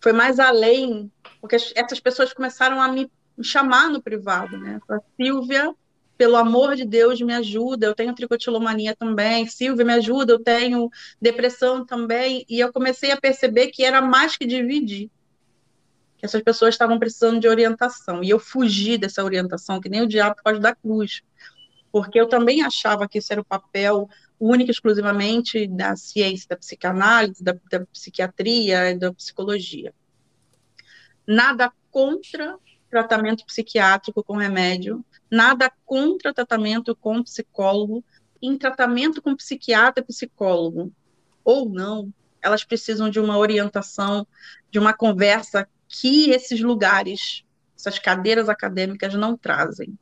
foi 0.00 0.12
mais 0.12 0.38
além, 0.38 1.10
porque 1.40 1.56
essas 1.56 1.98
pessoas 2.00 2.32
começaram 2.32 2.80
a 2.80 2.88
me 2.88 3.10
chamar 3.42 3.90
no 3.90 4.00
privado, 4.00 4.56
né? 4.56 4.80
Silvia, 5.16 5.74
pelo 6.16 6.36
amor 6.36 6.76
de 6.76 6.84
Deus, 6.84 7.20
me 7.20 7.34
ajuda. 7.34 7.86
Eu 7.86 7.94
tenho 7.94 8.14
tricotilomania 8.14 8.96
também. 8.96 9.46
Silvia, 9.46 9.84
me 9.84 9.92
ajuda. 9.92 10.32
Eu 10.32 10.38
tenho 10.42 10.90
depressão 11.20 11.84
também. 11.84 12.44
E 12.48 12.58
eu 12.58 12.72
comecei 12.72 13.10
a 13.10 13.20
perceber 13.20 13.68
que 13.68 13.84
era 13.84 14.00
mais 14.00 14.36
que 14.36 14.46
dividir. 14.46 15.10
Que 16.16 16.24
essas 16.24 16.42
pessoas 16.42 16.74
estavam 16.74 16.98
precisando 16.98 17.38
de 17.38 17.48
orientação. 17.48 18.24
E 18.24 18.30
eu 18.30 18.38
fugi 18.38 18.96
dessa 18.96 19.22
orientação, 19.22 19.80
que 19.80 19.88
nem 19.88 20.00
o 20.00 20.08
diabo 20.08 20.36
pode 20.42 20.58
dar 20.58 20.74
cruz. 20.74 21.20
Porque 21.92 22.18
eu 22.18 22.28
também 22.28 22.62
achava 22.62 23.06
que 23.06 23.18
esse 23.18 23.32
era 23.32 23.40
o 23.40 23.44
papel 23.44 24.08
único 24.38 24.70
exclusivamente 24.70 25.66
da 25.66 25.96
ciência 25.96 26.46
da 26.50 26.56
psicanálise, 26.56 27.42
da, 27.42 27.56
da 27.70 27.86
psiquiatria 27.86 28.90
e 28.90 28.98
da 28.98 29.12
psicologia. 29.12 29.94
Nada 31.26 31.72
contra 31.90 32.58
tratamento 32.90 33.44
psiquiátrico 33.44 34.22
com 34.22 34.36
remédio, 34.36 35.04
nada 35.30 35.70
contra 35.84 36.32
tratamento 36.32 36.94
com 36.94 37.22
psicólogo. 37.22 38.04
Em 38.40 38.56
tratamento 38.58 39.22
com 39.22 39.34
psiquiatra 39.34 40.04
e 40.04 40.06
psicólogo, 40.06 40.92
ou 41.42 41.68
não, 41.68 42.12
elas 42.42 42.62
precisam 42.62 43.08
de 43.08 43.18
uma 43.18 43.38
orientação, 43.38 44.26
de 44.70 44.78
uma 44.78 44.92
conversa 44.92 45.66
que 45.88 46.30
esses 46.30 46.60
lugares, 46.60 47.44
essas 47.76 47.98
cadeiras 47.98 48.48
acadêmicas 48.48 49.14
não 49.14 49.36
trazem 49.36 49.98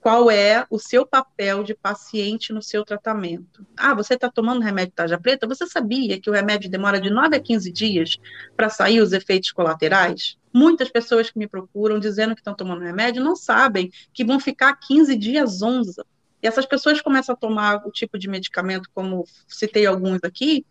qual 0.00 0.30
é 0.30 0.66
o 0.70 0.78
seu 0.78 1.06
papel 1.06 1.62
de 1.62 1.74
paciente 1.74 2.54
no 2.54 2.62
seu 2.62 2.84
tratamento. 2.84 3.66
Ah, 3.76 3.92
você 3.92 4.14
está 4.14 4.30
tomando 4.30 4.62
remédio 4.62 4.94
tarja 4.94 5.20
preta? 5.20 5.46
Você 5.46 5.66
sabia 5.66 6.18
que 6.18 6.30
o 6.30 6.32
remédio 6.32 6.70
demora 6.70 6.98
de 6.98 7.10
9 7.10 7.36
a 7.36 7.40
15 7.40 7.70
dias 7.70 8.16
para 8.56 8.70
sair 8.70 9.00
os 9.00 9.12
efeitos 9.12 9.52
colaterais? 9.52 10.38
Muitas 10.52 10.88
pessoas 10.88 11.30
que 11.30 11.38
me 11.38 11.46
procuram 11.46 11.98
dizendo 11.98 12.34
que 12.34 12.40
estão 12.40 12.54
tomando 12.54 12.82
remédio 12.82 13.22
não 13.22 13.36
sabem 13.36 13.92
que 14.12 14.24
vão 14.24 14.40
ficar 14.40 14.74
15 14.74 15.14
dias 15.16 15.60
11. 15.60 16.02
E 16.42 16.46
essas 16.46 16.64
pessoas 16.64 17.02
começam 17.02 17.34
a 17.34 17.38
tomar 17.38 17.86
o 17.86 17.92
tipo 17.92 18.18
de 18.18 18.26
medicamento, 18.26 18.88
como 18.94 19.26
citei 19.46 19.84
alguns 19.84 20.20
aqui, 20.24 20.64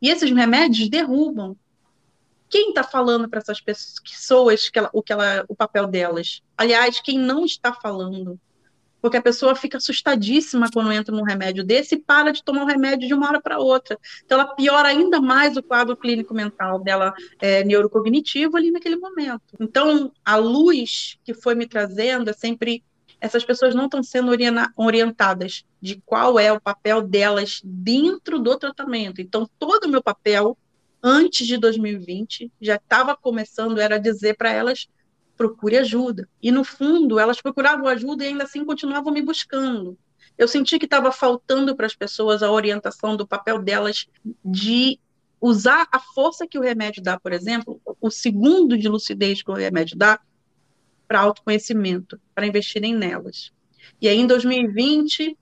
e 0.00 0.10
esses 0.10 0.30
remédios 0.30 0.90
derrubam. 0.90 1.56
Quem 2.50 2.68
está 2.68 2.84
falando 2.84 3.28
para 3.30 3.38
essas 3.38 3.60
pessoas 3.60 4.68
que 4.68 4.78
ela, 4.78 4.90
o, 4.92 5.02
que 5.02 5.12
ela, 5.12 5.44
o 5.48 5.56
papel 5.56 5.86
delas? 5.86 6.42
Aliás, 6.56 7.00
quem 7.00 7.18
não 7.18 7.46
está 7.46 7.72
falando 7.72 8.38
porque 9.04 9.18
a 9.18 9.22
pessoa 9.22 9.54
fica 9.54 9.76
assustadíssima 9.76 10.70
quando 10.72 10.90
entra 10.90 11.14
num 11.14 11.24
remédio 11.24 11.62
desse 11.62 11.94
e 11.94 11.98
para 11.98 12.32
de 12.32 12.42
tomar 12.42 12.62
o 12.62 12.66
remédio 12.66 13.06
de 13.06 13.12
uma 13.12 13.28
hora 13.28 13.38
para 13.38 13.58
outra. 13.58 13.98
Então, 14.24 14.40
ela 14.40 14.54
piora 14.54 14.88
ainda 14.88 15.20
mais 15.20 15.58
o 15.58 15.62
quadro 15.62 15.94
clínico 15.94 16.32
mental 16.32 16.82
dela, 16.82 17.12
é, 17.38 17.62
neurocognitivo, 17.64 18.56
ali 18.56 18.70
naquele 18.70 18.96
momento. 18.96 19.42
Então, 19.60 20.10
a 20.24 20.36
luz 20.36 21.18
que 21.22 21.34
foi 21.34 21.54
me 21.54 21.66
trazendo 21.66 22.30
é 22.30 22.32
sempre. 22.32 22.82
Essas 23.20 23.44
pessoas 23.44 23.74
não 23.74 23.84
estão 23.84 24.02
sendo 24.02 24.32
orientadas 24.78 25.66
de 25.82 26.02
qual 26.06 26.38
é 26.38 26.50
o 26.50 26.58
papel 26.58 27.02
delas 27.02 27.60
dentro 27.62 28.38
do 28.38 28.56
tratamento. 28.56 29.20
Então, 29.20 29.46
todo 29.58 29.84
o 29.84 29.90
meu 29.90 30.02
papel, 30.02 30.56
antes 31.02 31.46
de 31.46 31.58
2020, 31.58 32.50
já 32.58 32.76
estava 32.76 33.14
começando, 33.14 33.78
era 33.78 33.98
dizer 33.98 34.34
para 34.34 34.50
elas 34.50 34.88
procure 35.36 35.76
ajuda. 35.76 36.28
E 36.42 36.50
no 36.50 36.64
fundo, 36.64 37.18
elas 37.18 37.40
procuravam 37.40 37.86
ajuda 37.86 38.24
e 38.24 38.28
ainda 38.28 38.44
assim 38.44 38.64
continuavam 38.64 39.12
me 39.12 39.22
buscando. 39.22 39.96
Eu 40.36 40.48
senti 40.48 40.78
que 40.78 40.84
estava 40.84 41.12
faltando 41.12 41.76
para 41.76 41.86
as 41.86 41.94
pessoas 41.94 42.42
a 42.42 42.50
orientação 42.50 43.16
do 43.16 43.26
papel 43.26 43.60
delas 43.60 44.06
de 44.44 44.98
usar 45.40 45.86
a 45.92 46.00
força 46.00 46.46
que 46.46 46.58
o 46.58 46.62
remédio 46.62 47.02
dá, 47.02 47.20
por 47.20 47.32
exemplo, 47.32 47.80
o 48.00 48.10
segundo 48.10 48.76
de 48.76 48.88
lucidez 48.88 49.42
que 49.42 49.50
o 49.50 49.54
remédio 49.54 49.96
dá 49.96 50.18
para 51.06 51.20
autoconhecimento, 51.20 52.18
para 52.34 52.46
investirem 52.46 52.94
nelas. 52.94 53.52
E 54.00 54.08
aí, 54.08 54.18
em 54.18 54.26
2020, 54.26 55.36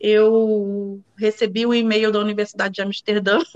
eu 0.00 1.00
recebi 1.16 1.64
o 1.64 1.70
um 1.70 1.74
e-mail 1.74 2.10
da 2.10 2.18
Universidade 2.18 2.74
de 2.74 2.82
Amsterdã 2.82 3.38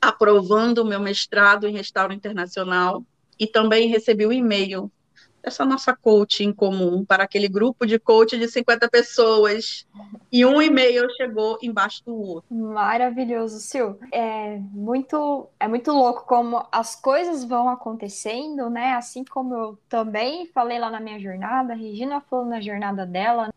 aprovando 0.00 0.78
o 0.78 0.84
meu 0.84 1.00
mestrado 1.00 1.66
em 1.66 1.72
restauro 1.72 2.12
internacional 2.12 3.04
e 3.40 3.46
também 3.46 3.88
recebi 3.88 4.26
o 4.26 4.28
um 4.28 4.32
e-mail 4.32 4.92
dessa 5.42 5.64
nossa 5.64 5.96
coach 5.96 6.44
em 6.44 6.52
comum 6.52 7.02
para 7.02 7.24
aquele 7.24 7.48
grupo 7.48 7.86
de 7.86 7.98
coach 7.98 8.38
de 8.38 8.46
50 8.46 8.88
pessoas. 8.90 9.86
E 10.30 10.44
um 10.44 10.60
e-mail 10.60 11.08
chegou 11.16 11.58
embaixo 11.62 12.04
do 12.04 12.14
outro. 12.14 12.54
Maravilhoso, 12.54 13.58
Sil. 13.64 13.96
É 14.12 14.58
muito, 14.70 15.48
é 15.58 15.66
muito 15.66 15.90
louco 15.90 16.26
como 16.26 16.66
as 16.70 16.94
coisas 16.94 17.42
vão 17.42 17.70
acontecendo, 17.70 18.68
né? 18.68 18.92
Assim 18.92 19.24
como 19.24 19.54
eu 19.54 19.78
também 19.88 20.46
falei 20.48 20.78
lá 20.78 20.90
na 20.90 21.00
minha 21.00 21.18
jornada, 21.18 21.74
Regina 21.74 22.20
falou 22.20 22.44
na 22.44 22.60
jornada 22.60 23.06
dela, 23.06 23.50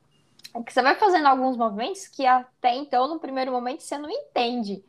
é 0.56 0.62
que 0.62 0.72
você 0.72 0.82
vai 0.82 0.96
fazendo 0.96 1.28
alguns 1.28 1.58
movimentos 1.58 2.08
que 2.08 2.26
até 2.26 2.76
então, 2.76 3.08
no 3.08 3.20
primeiro 3.20 3.52
momento, 3.52 3.82
você 3.82 3.98
não 3.98 4.10
entende. 4.10 4.84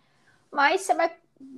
Mas 0.52 0.82
você 0.82 0.94
vai 0.94 1.10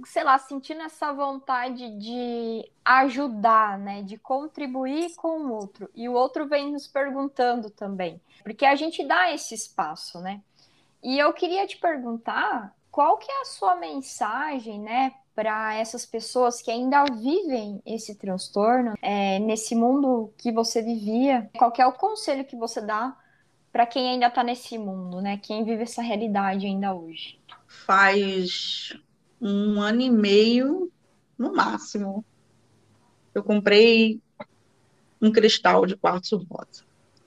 sei 0.05 0.25
lá, 0.25 0.39
sentindo 0.39 0.83
essa 0.83 1.13
vontade 1.13 1.91
de 1.99 2.71
ajudar, 2.85 3.79
né, 3.79 4.03
de 4.03 4.17
contribuir 4.17 5.15
com 5.17 5.41
o 5.41 5.53
outro. 5.53 5.91
E 5.95 6.09
o 6.09 6.13
outro 6.13 6.47
vem 6.47 6.73
nos 6.73 6.87
perguntando 6.87 7.71
também, 7.71 8.21
porque 8.43 8.65
a 8.65 8.75
gente 8.75 9.05
dá 9.05 9.33
esse 9.33 9.55
espaço, 9.55 10.21
né? 10.21 10.41
E 11.03 11.19
eu 11.19 11.33
queria 11.33 11.67
te 11.67 11.77
perguntar, 11.77 12.75
qual 12.91 13.19
que 13.19 13.31
é 13.31 13.43
a 13.43 13.45
sua 13.45 13.77
mensagem, 13.77 14.81
né, 14.81 15.13
para 15.35 15.75
essas 15.75 16.07
pessoas 16.07 16.63
que 16.63 16.71
ainda 16.71 17.05
vivem 17.05 17.83
esse 17.85 18.15
transtorno, 18.15 18.95
é, 19.03 19.39
nesse 19.39 19.75
mundo 19.75 20.33
que 20.39 20.51
você 20.51 20.81
vivia? 20.81 21.51
Qual 21.59 21.73
é 21.77 21.87
o 21.87 21.93
conselho 21.93 22.45
que 22.45 22.57
você 22.57 22.81
dá 22.81 23.15
para 23.71 23.85
quem 23.85 24.09
ainda 24.09 24.29
está 24.29 24.43
nesse 24.43 24.79
mundo, 24.79 25.21
né? 25.21 25.37
Quem 25.37 25.63
vive 25.63 25.83
essa 25.83 26.01
realidade 26.01 26.65
ainda 26.65 26.95
hoje? 26.95 27.39
Faz 27.67 28.99
um 29.47 29.81
ano 29.81 30.01
e 30.01 30.11
meio, 30.11 30.91
no 31.39 31.55
máximo. 31.55 32.25
Eu 33.35 33.43
comprei 33.43 34.21
um 35.21 35.31
cristal 35.31 35.87
de 35.87 35.97
quartzo 35.97 36.45
rosa. 36.51 36.85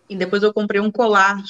E 0.09 0.15
depois 0.15 0.43
eu 0.43 0.53
comprei 0.53 0.81
um 0.81 0.91
colar 0.91 1.41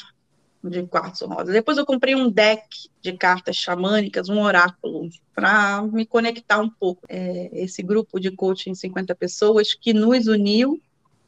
de 0.63 0.83
quartzo 0.83 1.25
rosa. 1.25 1.51
Depois 1.51 1.77
eu 1.77 1.85
comprei 1.85 2.15
um 2.15 2.29
deck 2.29 2.89
de 3.01 3.13
cartas 3.13 3.55
xamânicas, 3.55 4.29
um 4.29 4.41
oráculo, 4.41 5.09
para 5.33 5.81
me 5.83 6.05
conectar 6.05 6.59
um 6.59 6.69
pouco. 6.69 7.01
É, 7.07 7.49
esse 7.53 7.81
grupo 7.81 8.19
de 8.19 8.31
coaching 8.31 8.75
50 8.75 9.15
pessoas 9.15 9.73
que 9.73 9.93
nos 9.93 10.27
uniu 10.27 10.81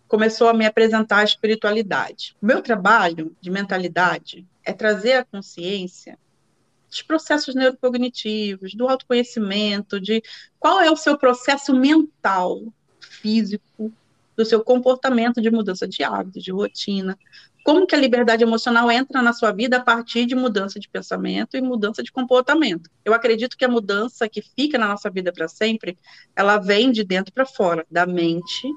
começou 0.07 0.49
a 0.49 0.53
me 0.53 0.65
apresentar 0.65 1.19
a 1.19 1.23
espiritualidade. 1.23 2.35
Meu 2.41 2.61
trabalho 2.61 3.33
de 3.39 3.49
mentalidade 3.49 4.45
é 4.63 4.73
trazer 4.73 5.13
a 5.13 5.25
consciência 5.25 6.19
dos 6.91 7.01
processos 7.01 7.55
neurocognitivos, 7.55 8.75
do 8.75 8.87
autoconhecimento, 8.87 9.99
de 9.99 10.21
qual 10.59 10.81
é 10.81 10.91
o 10.91 10.97
seu 10.97 11.17
processo 11.17 11.73
mental, 11.73 12.61
físico, 12.99 13.91
do 14.35 14.45
seu 14.45 14.63
comportamento 14.63 15.41
de 15.41 15.49
mudança 15.49 15.87
de 15.87 16.03
hábito, 16.03 16.39
de 16.39 16.51
rotina. 16.51 17.17
Como 17.63 17.85
que 17.85 17.95
a 17.95 17.97
liberdade 17.97 18.43
emocional 18.43 18.91
entra 18.91 19.21
na 19.21 19.33
sua 19.33 19.51
vida 19.51 19.77
a 19.77 19.79
partir 19.79 20.25
de 20.25 20.35
mudança 20.35 20.79
de 20.79 20.89
pensamento 20.89 21.55
e 21.55 21.61
mudança 21.61 22.03
de 22.03 22.11
comportamento? 22.11 22.89
Eu 23.05 23.13
acredito 23.13 23.55
que 23.55 23.63
a 23.63 23.69
mudança 23.69 24.27
que 24.27 24.41
fica 24.41 24.77
na 24.77 24.87
nossa 24.87 25.09
vida 25.09 25.31
para 25.31 25.47
sempre, 25.47 25.97
ela 26.35 26.57
vem 26.57 26.91
de 26.91 27.03
dentro 27.03 27.31
para 27.33 27.45
fora, 27.45 27.85
da 27.89 28.05
mente 28.05 28.67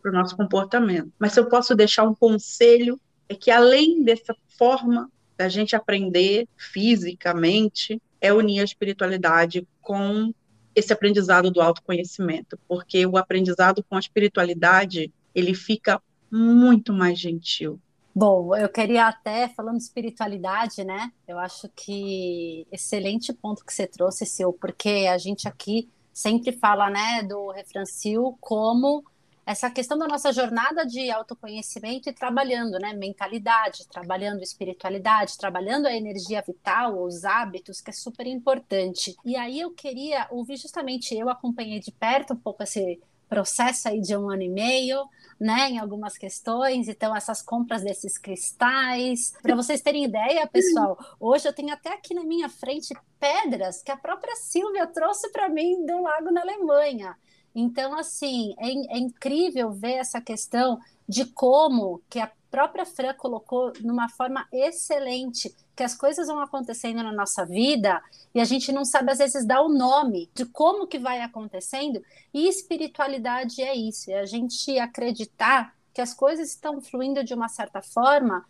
para 0.00 0.12
o 0.12 0.14
nosso 0.14 0.36
comportamento. 0.36 1.10
Mas 1.18 1.32
se 1.32 1.40
eu 1.40 1.48
posso 1.48 1.74
deixar 1.74 2.04
um 2.04 2.14
conselho, 2.14 3.00
é 3.28 3.34
que 3.34 3.50
além 3.50 4.04
dessa 4.04 4.36
forma 4.58 5.10
da 5.38 5.48
gente 5.48 5.76
aprender 5.76 6.48
fisicamente 6.56 8.02
é 8.20 8.32
unir 8.32 8.60
a 8.60 8.64
espiritualidade 8.64 9.66
com 9.80 10.34
esse 10.74 10.92
aprendizado 10.92 11.50
do 11.50 11.60
autoconhecimento, 11.60 12.58
porque 12.66 13.06
o 13.06 13.16
aprendizado 13.16 13.84
com 13.88 13.96
a 13.96 14.00
espiritualidade, 14.00 15.12
ele 15.34 15.54
fica 15.54 16.02
muito 16.30 16.92
mais 16.92 17.18
gentil. 17.18 17.80
Bom, 18.14 18.54
eu 18.56 18.68
queria 18.68 19.06
até, 19.06 19.48
falando 19.48 19.76
de 19.76 19.84
espiritualidade, 19.84 20.82
né? 20.84 21.12
Eu 21.26 21.38
acho 21.38 21.68
que 21.74 22.66
excelente 22.72 23.32
ponto 23.32 23.64
que 23.64 23.72
você 23.72 23.86
trouxe, 23.86 24.26
seu, 24.26 24.52
porque 24.52 25.06
a 25.08 25.16
gente 25.18 25.46
aqui 25.46 25.88
sempre 26.12 26.50
fala, 26.50 26.90
né, 26.90 27.22
do 27.22 27.52
refrancil 27.52 28.36
como 28.40 29.04
essa 29.48 29.70
questão 29.70 29.96
da 29.96 30.06
nossa 30.06 30.30
jornada 30.30 30.84
de 30.84 31.10
autoconhecimento 31.10 32.10
e 32.10 32.12
trabalhando, 32.12 32.78
né, 32.78 32.92
mentalidade, 32.92 33.88
trabalhando 33.88 34.42
espiritualidade, 34.42 35.38
trabalhando 35.38 35.86
a 35.86 35.96
energia 35.96 36.44
vital, 36.46 37.02
os 37.02 37.24
hábitos, 37.24 37.80
que 37.80 37.88
é 37.88 37.92
super 37.94 38.26
importante. 38.26 39.16
E 39.24 39.36
aí 39.36 39.58
eu 39.58 39.70
queria 39.70 40.26
ouvir 40.30 40.58
justamente, 40.58 41.16
eu 41.16 41.30
acompanhei 41.30 41.80
de 41.80 41.90
perto 41.90 42.34
um 42.34 42.36
pouco 42.36 42.62
esse 42.62 43.00
processo 43.26 43.88
aí 43.88 44.02
de 44.02 44.14
um 44.14 44.28
ano 44.28 44.42
e 44.42 44.50
meio, 44.50 45.02
né, 45.40 45.70
em 45.70 45.78
algumas 45.78 46.18
questões, 46.18 46.86
então 46.86 47.16
essas 47.16 47.40
compras 47.40 47.82
desses 47.82 48.18
cristais. 48.18 49.32
Para 49.40 49.56
vocês 49.56 49.80
terem 49.80 50.04
ideia, 50.04 50.46
pessoal, 50.46 50.98
hoje 51.18 51.48
eu 51.48 51.54
tenho 51.54 51.72
até 51.72 51.94
aqui 51.94 52.12
na 52.12 52.22
minha 52.22 52.50
frente 52.50 52.94
pedras 53.18 53.82
que 53.82 53.90
a 53.90 53.96
própria 53.96 54.36
Silvia 54.36 54.86
trouxe 54.86 55.32
para 55.32 55.48
mim 55.48 55.86
do 55.86 56.02
lago 56.02 56.30
na 56.30 56.42
Alemanha. 56.42 57.16
Então, 57.54 57.98
assim, 57.98 58.54
é, 58.58 58.96
é 58.96 58.98
incrível 58.98 59.70
ver 59.72 59.94
essa 59.94 60.20
questão 60.20 60.78
de 61.08 61.24
como 61.24 62.02
que 62.08 62.20
a 62.20 62.30
própria 62.50 62.86
Fran 62.86 63.14
colocou 63.14 63.72
numa 63.80 64.08
forma 64.08 64.46
excelente 64.52 65.54
que 65.74 65.82
as 65.82 65.94
coisas 65.94 66.26
vão 66.26 66.40
acontecendo 66.40 67.02
na 67.02 67.12
nossa 67.12 67.44
vida 67.44 68.02
e 68.34 68.40
a 68.40 68.44
gente 68.44 68.72
não 68.72 68.84
sabe 68.84 69.12
às 69.12 69.18
vezes 69.18 69.46
dar 69.46 69.62
o 69.62 69.68
nome 69.68 70.30
de 70.34 70.44
como 70.46 70.86
que 70.86 70.98
vai 70.98 71.20
acontecendo. 71.20 72.02
E 72.32 72.48
espiritualidade 72.48 73.62
é 73.62 73.74
isso, 73.74 74.10
é 74.10 74.20
a 74.20 74.26
gente 74.26 74.78
acreditar 74.78 75.74
que 75.94 76.00
as 76.00 76.14
coisas 76.14 76.48
estão 76.48 76.80
fluindo 76.80 77.22
de 77.24 77.34
uma 77.34 77.48
certa 77.48 77.82
forma 77.82 78.44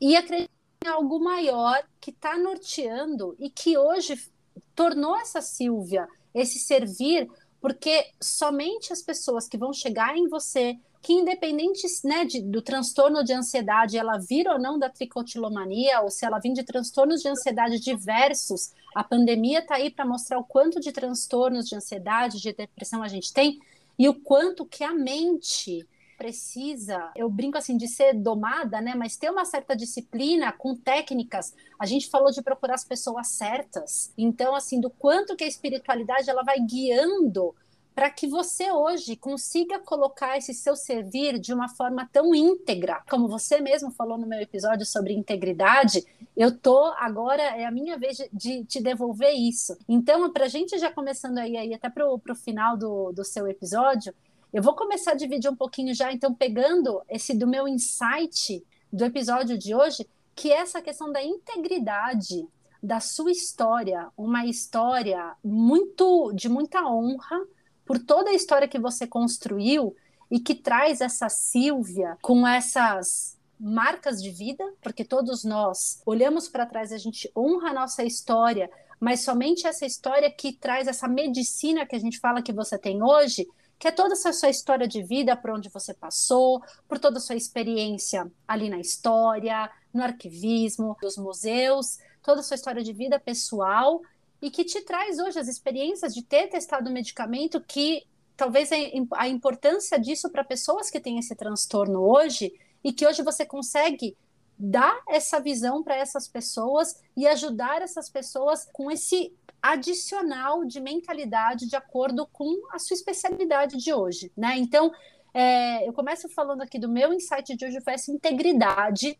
e 0.00 0.16
acreditar 0.16 0.52
em 0.84 0.88
algo 0.88 1.18
maior 1.18 1.82
que 2.00 2.10
está 2.10 2.36
norteando 2.36 3.34
e 3.38 3.48
que 3.48 3.78
hoje 3.78 4.30
tornou 4.74 5.16
essa 5.16 5.40
Silvia 5.40 6.08
esse 6.34 6.58
servir 6.58 7.30
porque 7.64 8.10
somente 8.20 8.92
as 8.92 9.00
pessoas 9.00 9.48
que 9.48 9.56
vão 9.56 9.72
chegar 9.72 10.18
em 10.18 10.28
você 10.28 10.78
que 11.00 11.14
independente 11.14 11.86
né, 12.04 12.26
de, 12.26 12.42
do 12.42 12.60
transtorno 12.60 13.24
de 13.24 13.32
ansiedade, 13.32 13.96
ela 13.96 14.18
vir 14.18 14.46
ou 14.46 14.58
não 14.58 14.78
da 14.78 14.90
tricotilomania, 14.90 16.02
ou 16.02 16.10
se 16.10 16.26
ela 16.26 16.38
vir 16.38 16.52
de 16.52 16.62
transtornos 16.62 17.22
de 17.22 17.28
ansiedade 17.28 17.80
diversos, 17.80 18.74
a 18.94 19.02
pandemia 19.02 19.60
está 19.60 19.76
aí 19.76 19.90
para 19.90 20.04
mostrar 20.04 20.38
o 20.38 20.44
quanto 20.44 20.78
de 20.78 20.92
transtornos 20.92 21.66
de 21.66 21.74
ansiedade, 21.74 22.38
de 22.38 22.52
depressão 22.52 23.02
a 23.02 23.08
gente 23.08 23.32
tem, 23.32 23.58
e 23.98 24.10
o 24.10 24.14
quanto 24.14 24.66
que 24.66 24.84
a 24.84 24.92
mente 24.92 25.88
precisa, 26.24 27.10
eu 27.14 27.28
brinco 27.28 27.58
assim, 27.58 27.76
de 27.76 27.86
ser 27.86 28.14
domada, 28.14 28.80
né? 28.80 28.94
Mas 28.96 29.14
ter 29.14 29.30
uma 29.30 29.44
certa 29.44 29.76
disciplina 29.76 30.50
com 30.52 30.74
técnicas. 30.74 31.54
A 31.78 31.84
gente 31.84 32.08
falou 32.08 32.30
de 32.30 32.40
procurar 32.40 32.76
as 32.76 32.84
pessoas 32.84 33.28
certas. 33.28 34.10
Então, 34.16 34.54
assim, 34.54 34.80
do 34.80 34.88
quanto 34.88 35.36
que 35.36 35.44
a 35.44 35.46
espiritualidade 35.46 36.30
ela 36.30 36.42
vai 36.42 36.58
guiando 36.60 37.54
para 37.94 38.08
que 38.08 38.26
você 38.26 38.72
hoje 38.72 39.16
consiga 39.16 39.78
colocar 39.78 40.38
esse 40.38 40.54
seu 40.54 40.74
servir 40.74 41.38
de 41.38 41.52
uma 41.52 41.68
forma 41.68 42.08
tão 42.10 42.34
íntegra, 42.34 43.02
como 43.08 43.28
você 43.28 43.60
mesmo 43.60 43.90
falou 43.90 44.16
no 44.16 44.26
meu 44.26 44.40
episódio 44.40 44.86
sobre 44.86 45.12
integridade, 45.12 46.04
eu 46.34 46.58
tô 46.58 46.86
agora 46.98 47.42
é 47.42 47.66
a 47.66 47.70
minha 47.70 47.98
vez 47.98 48.16
de, 48.16 48.28
de 48.32 48.64
te 48.64 48.82
devolver 48.82 49.32
isso. 49.32 49.76
Então, 49.86 50.32
para 50.32 50.46
a 50.46 50.48
gente 50.48 50.76
já 50.78 50.90
começando 50.90 51.36
aí, 51.36 51.56
aí 51.56 51.74
até 51.74 51.88
para 51.90 52.08
o 52.08 52.34
final 52.34 52.76
do, 52.76 53.12
do 53.12 53.24
seu 53.24 53.46
episódio, 53.46 54.12
eu 54.54 54.62
vou 54.62 54.76
começar 54.76 55.10
a 55.10 55.16
dividir 55.16 55.50
um 55.50 55.56
pouquinho 55.56 55.92
já, 55.92 56.12
então 56.12 56.32
pegando 56.32 57.02
esse 57.08 57.34
do 57.36 57.44
meu 57.44 57.66
insight 57.66 58.64
do 58.92 59.04
episódio 59.04 59.58
de 59.58 59.74
hoje, 59.74 60.08
que 60.32 60.52
é 60.52 60.58
essa 60.58 60.80
questão 60.80 61.10
da 61.10 61.20
integridade 61.20 62.46
da 62.80 63.00
sua 63.00 63.32
história, 63.32 64.06
uma 64.16 64.46
história 64.46 65.34
muito 65.42 66.32
de 66.32 66.48
muita 66.48 66.86
honra 66.86 67.44
por 67.84 67.98
toda 67.98 68.30
a 68.30 68.34
história 68.34 68.68
que 68.68 68.78
você 68.78 69.08
construiu 69.08 69.96
e 70.30 70.38
que 70.38 70.54
traz 70.54 71.00
essa 71.00 71.28
Silvia 71.28 72.16
com 72.22 72.46
essas 72.46 73.36
marcas 73.58 74.22
de 74.22 74.30
vida, 74.30 74.64
porque 74.80 75.04
todos 75.04 75.42
nós 75.42 76.00
olhamos 76.06 76.48
para 76.48 76.64
trás, 76.64 76.92
a 76.92 76.98
gente 76.98 77.28
honra 77.36 77.70
a 77.70 77.74
nossa 77.74 78.04
história, 78.04 78.70
mas 79.00 79.22
somente 79.22 79.66
essa 79.66 79.84
história 79.84 80.30
que 80.30 80.52
traz 80.52 80.86
essa 80.86 81.08
medicina 81.08 81.84
que 81.84 81.96
a 81.96 82.00
gente 82.00 82.20
fala 82.20 82.40
que 82.40 82.52
você 82.52 82.78
tem 82.78 83.02
hoje, 83.02 83.48
que 83.84 83.88
é 83.88 83.92
toda 83.92 84.14
essa 84.14 84.32
sua 84.32 84.48
história 84.48 84.88
de 84.88 85.02
vida, 85.02 85.36
por 85.36 85.50
onde 85.50 85.68
você 85.68 85.92
passou, 85.92 86.62
por 86.88 86.98
toda 86.98 87.18
a 87.18 87.20
sua 87.20 87.36
experiência 87.36 88.32
ali 88.48 88.70
na 88.70 88.78
história, 88.78 89.70
no 89.92 90.02
arquivismo, 90.02 90.96
dos 91.02 91.18
museus, 91.18 91.98
toda 92.22 92.40
a 92.40 92.42
sua 92.42 92.54
história 92.54 92.82
de 92.82 92.94
vida 92.94 93.20
pessoal 93.20 94.00
e 94.40 94.50
que 94.50 94.64
te 94.64 94.80
traz 94.80 95.18
hoje 95.18 95.38
as 95.38 95.48
experiências 95.48 96.14
de 96.14 96.22
ter 96.22 96.48
testado 96.48 96.88
o 96.88 96.92
medicamento 96.94 97.60
que 97.60 98.06
talvez 98.34 98.70
a 98.72 99.28
importância 99.28 100.00
disso 100.00 100.30
para 100.30 100.42
pessoas 100.42 100.88
que 100.88 100.98
têm 100.98 101.18
esse 101.18 101.36
transtorno 101.36 102.00
hoje 102.00 102.54
e 102.82 102.90
que 102.90 103.06
hoje 103.06 103.22
você 103.22 103.44
consegue 103.44 104.16
dar 104.58 105.02
essa 105.08 105.40
visão 105.40 105.82
para 105.82 105.96
essas 105.96 106.28
pessoas 106.28 107.00
e 107.16 107.26
ajudar 107.26 107.82
essas 107.82 108.08
pessoas 108.08 108.68
com 108.72 108.90
esse 108.90 109.34
adicional 109.62 110.64
de 110.64 110.80
mentalidade 110.80 111.66
de 111.66 111.74
acordo 111.74 112.26
com 112.32 112.54
a 112.70 112.78
sua 112.78 112.94
especialidade 112.94 113.78
de 113.78 113.92
hoje, 113.92 114.30
né? 114.36 114.56
Então, 114.58 114.92
é, 115.32 115.88
eu 115.88 115.92
começo 115.92 116.28
falando 116.28 116.62
aqui 116.62 116.78
do 116.78 116.88
meu 116.88 117.12
insight 117.12 117.56
de 117.56 117.64
hoje 117.66 117.80
foi 117.80 117.94
essa 117.94 118.12
integridade 118.12 119.18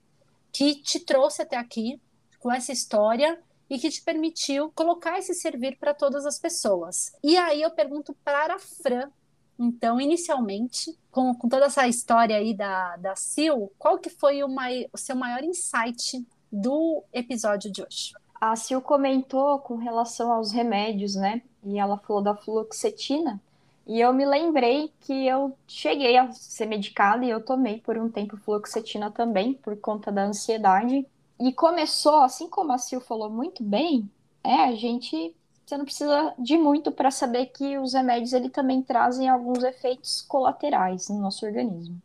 que 0.53 0.77
te 0.77 1.01
trouxe 1.01 1.43
até 1.43 1.57
aqui 1.57 2.01
com 2.39 2.53
essa 2.53 2.73
história 2.73 3.43
e 3.69 3.79
que 3.79 3.91
te 3.91 4.03
permitiu 4.03 4.71
colocar 4.75 5.19
esse 5.19 5.35
servir 5.35 5.77
para 5.79 5.95
todas 5.95 6.27
as 6.27 6.39
pessoas. 6.39 7.13
E 7.23 7.37
aí 7.37 7.63
eu 7.63 7.71
pergunto 7.71 8.15
para 8.23 8.55
a 8.55 8.59
Fran, 8.59 9.11
então, 9.59 10.01
inicialmente, 10.01 10.97
com, 11.11 11.35
com 11.35 11.49
toda 11.49 11.67
essa 11.67 11.87
história 11.87 12.37
aí 12.37 12.55
da, 12.55 12.97
da 12.97 13.15
Sil, 13.17 13.71
qual 13.79 13.99
que 13.99 14.11
foi 14.11 14.43
o, 14.43 14.49
mai, 14.49 14.87
o 14.93 14.99
seu 14.99 15.15
maior 15.15 15.43
insight 15.45 16.27
do 16.51 17.03
episódio 17.13 17.71
de 17.71 17.83
hoje? 17.83 18.13
A 18.41 18.57
Sil 18.59 18.83
comentou 18.83 19.59
com 19.61 19.77
relação 19.77 20.33
aos 20.33 20.51
remédios, 20.51 21.15
né? 21.15 21.43
E 21.65 21.79
ela 21.79 21.97
falou 21.99 22.23
da 22.23 22.35
fluoxetina. 22.35 23.41
E 23.87 24.01
eu 24.01 24.13
me 24.13 24.25
lembrei 24.25 24.93
que 25.01 25.27
eu 25.27 25.57
cheguei 25.69 26.17
a 26.17 26.33
ser 26.33 26.67
medicada 26.67 27.25
e 27.25 27.31
eu 27.31 27.45
tomei 27.45 27.81
por 27.81 27.97
um 27.97 28.11
tempo 28.11 28.37
fluoxetina 28.37 29.11
também, 29.11 29.55
por 29.55 29.77
conta 29.77 30.11
da 30.11 30.25
ansiedade. 30.25 31.07
E 31.39 31.53
começou, 31.53 32.23
assim 32.23 32.49
como 32.49 32.73
a 32.73 32.79
Sil 32.79 33.01
falou 33.01 33.31
muito 33.31 33.63
bem, 33.63 34.11
é, 34.43 34.65
a 34.65 34.75
gente 34.75 35.35
você 35.65 35.77
não 35.77 35.85
precisa 35.85 36.35
de 36.39 36.57
muito 36.59 36.93
para 36.93 37.11
saber 37.11 37.47
que 37.47 37.79
os 37.79 37.95
remédios 37.95 38.33
ele 38.33 38.49
também 38.51 38.83
trazem 38.83 39.29
alguns 39.29 39.63
efeitos 39.63 40.23
colaterais 40.23 41.09
no 41.09 41.19
nosso 41.19 41.47
organismo. 41.47 42.01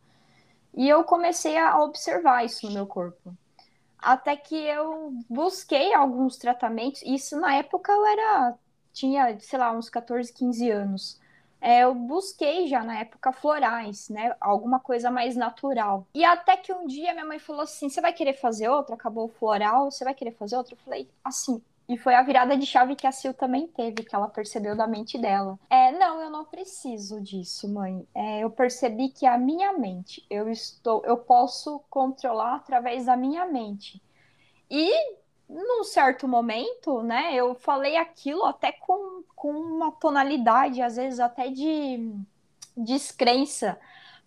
E 0.74 0.88
eu 0.88 1.04
comecei 1.04 1.58
a 1.58 1.80
observar 1.82 2.44
isso 2.44 2.66
no 2.66 2.72
meu 2.72 2.86
corpo. 2.86 3.34
Até 3.98 4.36
que 4.36 4.56
eu 4.56 5.12
busquei 5.28 5.92
alguns 5.92 6.36
tratamentos, 6.36 7.02
isso 7.02 7.38
na 7.38 7.56
época 7.56 7.92
eu 7.92 8.06
era 8.06 8.54
tinha, 8.92 9.38
sei 9.40 9.58
lá, 9.58 9.72
uns 9.72 9.90
14, 9.90 10.32
15 10.32 10.70
anos 10.70 11.20
é, 11.60 11.84
eu 11.84 11.94
busquei 11.94 12.66
já 12.66 12.82
na 12.82 13.00
época 13.00 13.32
florais, 13.32 14.08
né? 14.08 14.34
Alguma 14.40 14.80
coisa 14.80 15.10
mais 15.10 15.36
natural. 15.36 16.06
E 16.14 16.24
até 16.24 16.56
que 16.56 16.72
um 16.72 16.86
dia 16.86 17.12
minha 17.12 17.26
mãe 17.26 17.38
falou 17.38 17.62
assim: 17.62 17.88
você 17.88 18.00
vai 18.00 18.12
querer 18.12 18.34
fazer 18.34 18.68
outra? 18.68 18.94
Acabou 18.94 19.26
o 19.26 19.28
floral, 19.28 19.90
você 19.90 20.02
vai 20.02 20.14
querer 20.14 20.32
fazer 20.32 20.56
outra? 20.56 20.74
Eu 20.74 20.78
falei, 20.78 21.08
assim. 21.22 21.62
E 21.90 21.98
foi 21.98 22.14
a 22.14 22.22
virada 22.22 22.56
de 22.56 22.64
chave 22.64 22.94
que 22.94 23.04
a 23.04 23.10
Sil 23.10 23.34
também 23.34 23.66
teve, 23.66 24.04
que 24.04 24.14
ela 24.14 24.28
percebeu 24.28 24.76
da 24.76 24.86
mente 24.86 25.18
dela. 25.18 25.58
É, 25.68 25.90
não, 25.90 26.20
eu 26.20 26.30
não 26.30 26.44
preciso 26.44 27.20
disso, 27.20 27.68
mãe. 27.68 28.06
É, 28.14 28.44
eu 28.44 28.50
percebi 28.50 29.08
que 29.08 29.26
a 29.26 29.36
minha 29.36 29.72
mente, 29.72 30.24
eu 30.30 30.48
estou, 30.48 31.02
eu 31.04 31.16
posso 31.16 31.80
controlar 31.90 32.54
através 32.54 33.06
da 33.06 33.16
minha 33.16 33.44
mente. 33.44 34.00
E 34.70 34.88
num 35.48 35.82
certo 35.82 36.28
momento, 36.28 37.02
né, 37.02 37.34
eu 37.34 37.56
falei 37.56 37.96
aquilo 37.96 38.44
até 38.44 38.70
com, 38.70 39.24
com 39.34 39.50
uma 39.50 39.90
tonalidade, 39.90 40.80
às 40.80 40.94
vezes 40.94 41.18
até 41.18 41.50
de 41.50 42.14
descrença. 42.76 43.76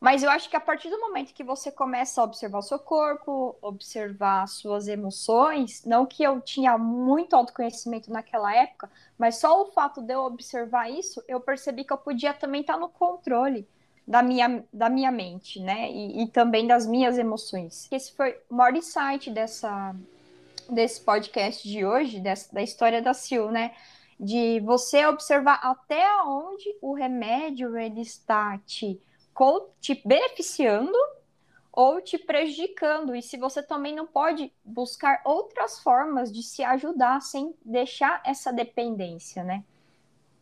Mas 0.04 0.22
eu 0.22 0.30
acho 0.30 0.50
que 0.50 0.56
a 0.58 0.60
partir 0.60 0.90
do 0.90 1.00
momento 1.00 1.34
que 1.34 1.46
você 1.46 1.72
começa 1.72 2.20
a 2.20 2.26
observar 2.26 2.60
o 2.60 2.62
seu 2.62 2.78
corpo, 2.78 3.56
observar 3.62 4.46
suas 4.50 4.90
emoções, 4.90 5.86
não 5.86 6.06
que 6.06 6.22
eu 6.22 6.42
tinha 6.42 6.78
muito 6.78 7.34
autoconhecimento 7.34 8.12
naquela 8.12 8.54
época, 8.54 8.92
mas 9.18 9.38
só 9.38 9.62
o 9.62 9.72
fato 9.72 10.02
de 10.02 10.14
eu 10.14 10.26
observar 10.26 10.92
isso, 10.92 11.24
eu 11.26 11.40
percebi 11.40 11.86
que 11.86 11.94
eu 11.94 11.98
podia 11.98 12.34
também 12.34 12.60
estar 12.60 12.76
no 12.76 12.90
controle 12.90 13.66
da 14.06 14.22
minha, 14.22 14.66
da 14.74 14.90
minha 14.90 15.10
mente, 15.10 15.62
né? 15.62 15.90
E, 15.90 16.24
e 16.24 16.28
também 16.28 16.68
das 16.68 16.86
minhas 16.86 17.18
emoções. 17.18 17.88
Esse 17.90 18.12
foi 18.12 18.38
o 18.50 18.56
maior 18.56 18.76
insight 18.76 19.32
dessa, 19.32 19.96
desse 20.70 21.00
podcast 21.00 21.66
de 21.66 21.86
hoje, 21.86 22.20
dessa, 22.20 22.54
da 22.54 22.62
história 22.62 23.02
da 23.02 23.14
Sil, 23.16 23.48
né? 23.50 23.72
De 24.20 24.60
você 24.66 25.06
observar 25.06 25.62
até 25.64 26.06
onde 26.26 26.76
o 26.82 26.94
remédio 26.94 27.78
ele 27.78 28.02
está 28.02 28.58
te, 28.66 29.00
te 29.80 30.02
beneficiando 30.06 30.98
ou 31.72 32.00
te 32.02 32.18
prejudicando. 32.18 33.16
E 33.16 33.22
se 33.22 33.38
você 33.38 33.64
também 33.64 33.96
não 33.96 34.06
pode 34.06 34.54
buscar 34.64 35.22
outras 35.26 35.80
formas 35.80 36.32
de 36.32 36.44
se 36.44 36.64
ajudar 36.64 37.22
sem 37.22 37.54
deixar 37.66 38.22
essa 38.24 38.54
dependência, 38.54 39.44
né? 39.44 39.64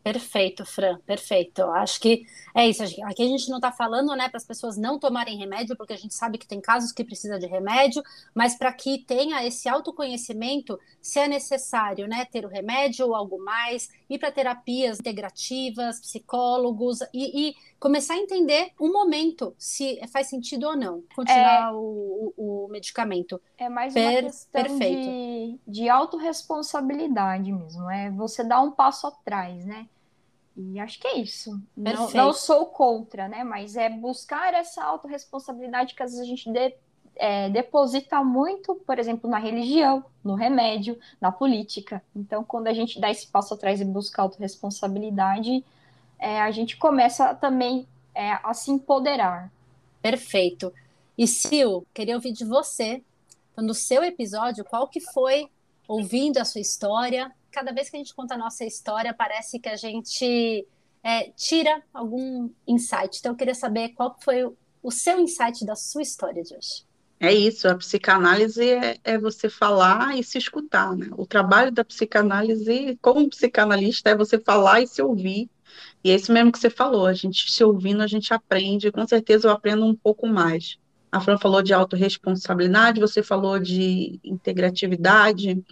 Perfeito, 0.03 0.65
Fran, 0.65 0.97
perfeito. 1.05 1.61
Acho 1.61 1.99
que 1.99 2.25
é 2.55 2.67
isso. 2.67 2.81
Aqui 3.03 3.21
a 3.21 3.27
gente 3.27 3.47
não 3.49 3.57
está 3.57 3.71
falando, 3.71 4.15
né, 4.15 4.27
para 4.29 4.37
as 4.37 4.45
pessoas 4.45 4.75
não 4.75 4.97
tomarem 4.97 5.37
remédio, 5.37 5.77
porque 5.77 5.93
a 5.93 5.97
gente 5.97 6.15
sabe 6.15 6.39
que 6.39 6.47
tem 6.47 6.59
casos 6.59 6.91
que 6.91 7.03
precisa 7.03 7.37
de 7.37 7.45
remédio, 7.45 8.01
mas 8.33 8.55
para 8.57 8.73
que 8.73 9.05
tenha 9.05 9.45
esse 9.45 9.69
autoconhecimento, 9.69 10.79
se 10.99 11.19
é 11.19 11.27
necessário, 11.27 12.07
né, 12.07 12.25
ter 12.25 12.45
o 12.45 12.49
remédio 12.49 13.05
ou 13.05 13.15
algo 13.15 13.37
mais, 13.43 13.89
ir 14.11 14.19
para 14.19 14.31
terapias 14.31 14.99
integrativas, 14.99 15.99
psicólogos 15.99 16.99
e, 17.13 17.49
e, 17.49 17.55
começar 17.79 18.15
a 18.15 18.17
entender 18.17 18.71
um 18.79 18.91
momento 18.91 19.55
se 19.57 19.99
faz 20.11 20.27
sentido 20.27 20.67
ou 20.67 20.75
não 20.75 21.03
continuar 21.15 21.71
é, 21.71 21.73
o, 21.73 22.33
o, 22.37 22.67
medicamento. 22.69 23.41
É 23.57 23.69
mais 23.69 23.93
per, 23.93 24.23
uma 24.23 24.29
questão 24.29 24.63
perfeito. 24.63 25.01
de, 25.01 25.59
de 25.67 25.89
autorresponsabilidade 25.89 27.51
mesmo, 27.51 27.89
é 27.89 28.11
você 28.11 28.43
dar 28.43 28.61
um 28.61 28.71
passo 28.71 29.07
atrás, 29.07 29.65
né? 29.65 29.87
E 30.55 30.79
acho 30.79 30.99
que 30.99 31.07
é 31.07 31.17
isso. 31.17 31.51
Não, 31.75 32.11
não, 32.11 32.33
sou 32.33 32.65
contra, 32.65 33.27
né? 33.27 33.43
Mas 33.43 33.77
é 33.77 33.89
buscar 33.89 34.53
essa 34.53 34.83
autorresponsabilidade 34.83 35.95
que 35.95 36.03
às 36.03 36.11
vezes 36.11 36.25
a 36.25 36.27
gente 36.27 36.51
de, 36.51 36.75
é, 37.21 37.51
deposita 37.51 38.23
muito, 38.23 38.73
por 38.77 38.97
exemplo, 38.97 39.29
na 39.29 39.37
religião, 39.37 40.03
no 40.23 40.33
remédio, 40.33 40.97
na 41.21 41.31
política. 41.31 42.01
Então, 42.15 42.43
quando 42.43 42.65
a 42.65 42.73
gente 42.73 42.99
dá 42.99 43.11
esse 43.11 43.27
passo 43.27 43.53
atrás 43.53 43.79
e 43.79 43.85
busca 43.85 44.23
autorresponsabilidade, 44.23 45.63
é, 46.17 46.41
a 46.41 46.49
gente 46.49 46.77
começa 46.77 47.35
também 47.35 47.87
é, 48.15 48.31
a 48.43 48.55
se 48.55 48.71
empoderar. 48.71 49.51
Perfeito. 50.01 50.73
E 51.15 51.27
Sil, 51.29 51.85
queria 51.93 52.15
ouvir 52.15 52.31
de 52.31 52.43
você, 52.43 53.03
no 53.55 53.75
seu 53.75 54.03
episódio, 54.03 54.65
qual 54.65 54.87
que 54.87 54.99
foi, 54.99 55.47
ouvindo 55.87 56.39
a 56.39 56.45
sua 56.45 56.61
história, 56.61 57.31
cada 57.51 57.71
vez 57.71 57.87
que 57.87 57.97
a 57.97 57.99
gente 57.99 58.15
conta 58.15 58.33
a 58.33 58.37
nossa 58.37 58.65
história, 58.65 59.13
parece 59.13 59.59
que 59.59 59.69
a 59.69 59.75
gente 59.75 60.65
é, 61.03 61.29
tira 61.35 61.83
algum 61.93 62.49
insight. 62.67 63.19
Então, 63.19 63.33
eu 63.33 63.37
queria 63.37 63.53
saber 63.53 63.89
qual 63.89 64.17
foi 64.23 64.43
o, 64.43 64.57
o 64.81 64.89
seu 64.89 65.19
insight 65.19 65.63
da 65.63 65.75
sua 65.75 66.01
história 66.01 66.41
de 66.41 66.55
hoje. 66.55 66.89
É 67.23 67.31
isso, 67.31 67.67
a 67.67 67.75
psicanálise 67.75 68.67
é, 68.67 68.97
é, 69.03 69.15
você 69.15 69.47
falar 69.47 70.17
e 70.17 70.23
se 70.23 70.39
escutar, 70.39 70.97
né? 70.97 71.07
O 71.11 71.23
trabalho 71.23 71.71
da 71.71 71.85
psicanálise, 71.85 72.97
como 72.99 73.29
psicanalista, 73.29 74.09
é 74.09 74.15
você 74.15 74.39
falar 74.39 74.81
e 74.81 74.87
se 74.87 75.03
ouvir. 75.03 75.47
E 76.03 76.09
é 76.09 76.15
isso 76.15 76.33
mesmo 76.33 76.51
que 76.51 76.57
você 76.57 76.71
falou, 76.71 77.05
a 77.05 77.13
gente 77.13 77.51
se 77.51 77.63
ouvindo, 77.63 78.01
a 78.01 78.07
gente 78.07 78.33
aprende, 78.33 78.91
com 78.91 79.07
certeza 79.07 79.47
eu 79.47 79.51
aprendo 79.51 79.85
um 79.85 79.93
pouco 79.93 80.25
mais. 80.25 80.79
A 81.11 81.21
Fran 81.21 81.37
falou 81.37 81.61
de 81.61 81.75
autorresponsabilidade, 81.75 82.99
você 82.99 83.21
falou 83.21 83.59
de 83.59 84.19
integratividade, 84.23 85.63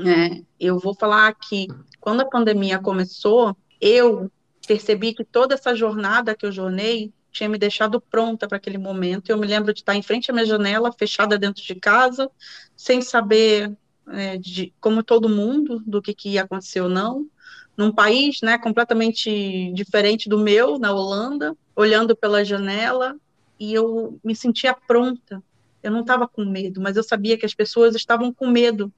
é, 0.00 0.42
eu 0.60 0.78
vou 0.78 0.94
falar 0.94 1.32
que 1.34 1.66
quando 1.98 2.20
a 2.20 2.28
pandemia 2.28 2.78
começou, 2.78 3.56
eu 3.80 4.30
percebi 4.68 5.14
que 5.14 5.24
toda 5.24 5.54
essa 5.54 5.74
jornada 5.74 6.36
que 6.36 6.44
eu 6.44 6.52
jornei 6.52 7.10
tinha 7.34 7.48
me 7.48 7.58
deixado 7.58 8.00
pronta 8.00 8.46
para 8.46 8.56
aquele 8.56 8.78
momento. 8.78 9.28
Eu 9.28 9.36
me 9.36 9.46
lembro 9.46 9.74
de 9.74 9.80
estar 9.80 9.94
em 9.94 10.02
frente 10.02 10.30
à 10.30 10.34
minha 10.34 10.46
janela, 10.46 10.92
fechada 10.92 11.36
dentro 11.36 11.62
de 11.62 11.74
casa, 11.74 12.30
sem 12.76 13.02
saber, 13.02 13.76
é, 14.08 14.38
de, 14.38 14.72
como 14.80 15.02
todo 15.02 15.28
mundo, 15.28 15.82
do 15.84 16.00
que, 16.00 16.14
que 16.14 16.30
ia 16.30 16.42
acontecer 16.42 16.80
ou 16.80 16.88
não, 16.88 17.28
num 17.76 17.92
país 17.92 18.40
né, 18.40 18.56
completamente 18.56 19.72
diferente 19.74 20.28
do 20.28 20.38
meu, 20.38 20.78
na 20.78 20.92
Holanda, 20.92 21.56
olhando 21.74 22.14
pela 22.14 22.44
janela, 22.44 23.16
e 23.58 23.74
eu 23.74 24.18
me 24.22 24.34
sentia 24.34 24.72
pronta. 24.72 25.42
Eu 25.82 25.90
não 25.90 26.00
estava 26.00 26.28
com 26.28 26.44
medo, 26.44 26.80
mas 26.80 26.96
eu 26.96 27.02
sabia 27.02 27.36
que 27.36 27.44
as 27.44 27.54
pessoas 27.54 27.96
estavam 27.96 28.32
com 28.32 28.46
medo 28.46 28.92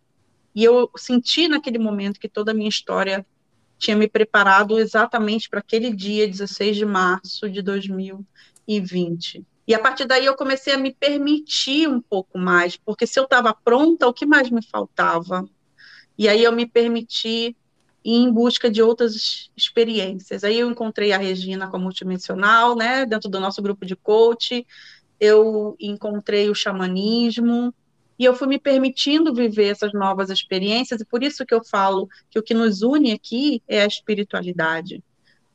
e 0.55 0.62
eu 0.62 0.90
senti 0.96 1.49
naquele 1.49 1.79
momento 1.79 2.20
que 2.20 2.29
toda 2.29 2.53
a 2.53 2.55
minha 2.55 2.68
história 2.68 3.27
tinha 3.78 3.96
me 3.96 4.08
preparado 4.08 4.78
exatamente 4.78 5.48
para 5.48 5.60
aquele 5.60 5.92
dia, 5.94 6.26
16 6.26 6.76
de 6.76 6.86
março 6.86 7.48
de 7.48 7.62
2020. 7.62 9.44
E 9.66 9.74
a 9.74 9.78
partir 9.78 10.04
daí 10.04 10.24
eu 10.24 10.36
comecei 10.36 10.72
a 10.72 10.78
me 10.78 10.94
permitir 10.94 11.88
um 11.88 12.00
pouco 12.00 12.38
mais, 12.38 12.76
porque 12.76 13.06
se 13.06 13.18
eu 13.18 13.24
estava 13.24 13.52
pronta, 13.52 14.06
o 14.06 14.12
que 14.12 14.24
mais 14.24 14.48
me 14.48 14.62
faltava? 14.62 15.44
E 16.16 16.28
aí 16.28 16.42
eu 16.42 16.52
me 16.52 16.66
permiti 16.66 17.56
ir 18.04 18.14
em 18.14 18.32
busca 18.32 18.70
de 18.70 18.80
outras 18.80 19.50
experiências. 19.56 20.44
Aí 20.44 20.60
eu 20.60 20.70
encontrei 20.70 21.12
a 21.12 21.18
Regina 21.18 21.68
como 21.68 21.84
multidimensional, 21.84 22.76
né, 22.76 23.04
dentro 23.04 23.28
do 23.28 23.40
nosso 23.40 23.60
grupo 23.60 23.84
de 23.84 23.96
coach. 23.96 24.64
Eu 25.18 25.76
encontrei 25.80 26.48
o 26.48 26.54
xamanismo, 26.54 27.74
e 28.18 28.24
eu 28.24 28.35
fui 28.35 28.48
me 28.48 28.59
permitindo 28.59 29.35
viver 29.35 29.68
essas 29.68 29.92
novas 29.92 30.31
experiências, 30.31 31.00
e 31.00 31.05
por 31.05 31.22
isso 31.22 31.44
que 31.44 31.55
eu 31.55 31.64
falo 31.64 32.09
que 32.31 32.38
o 32.38 32.42
que 32.42 32.55
nos 32.55 32.83
une 32.83 33.12
aqui 33.12 33.62
é 33.68 33.83
a 33.83 33.87
espiritualidade. 33.87 35.02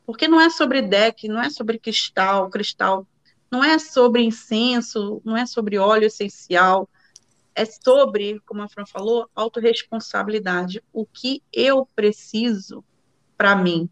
Porque 0.06 0.28
não 0.28 0.40
é 0.40 0.50
sobre 0.50 0.82
deck, 0.82 1.28
não 1.28 1.42
é 1.42 1.50
sobre 1.50 1.80
cristal, 1.80 2.50
cristal, 2.50 3.08
não 3.50 3.64
é 3.64 3.80
sobre 3.80 4.24
incenso, 4.24 5.22
não 5.26 5.36
é 5.36 5.46
sobre 5.46 5.78
óleo 5.78 6.06
essencial, 6.06 6.90
é 7.54 7.66
sobre, 7.66 8.40
como 8.46 8.62
a 8.62 8.70
Fran 8.70 8.86
falou, 8.86 9.30
autorresponsabilidade. 9.36 10.82
O 10.94 11.06
que 11.06 11.44
eu 11.52 11.88
preciso 11.96 12.84
para 13.38 13.56
mim. 13.56 13.90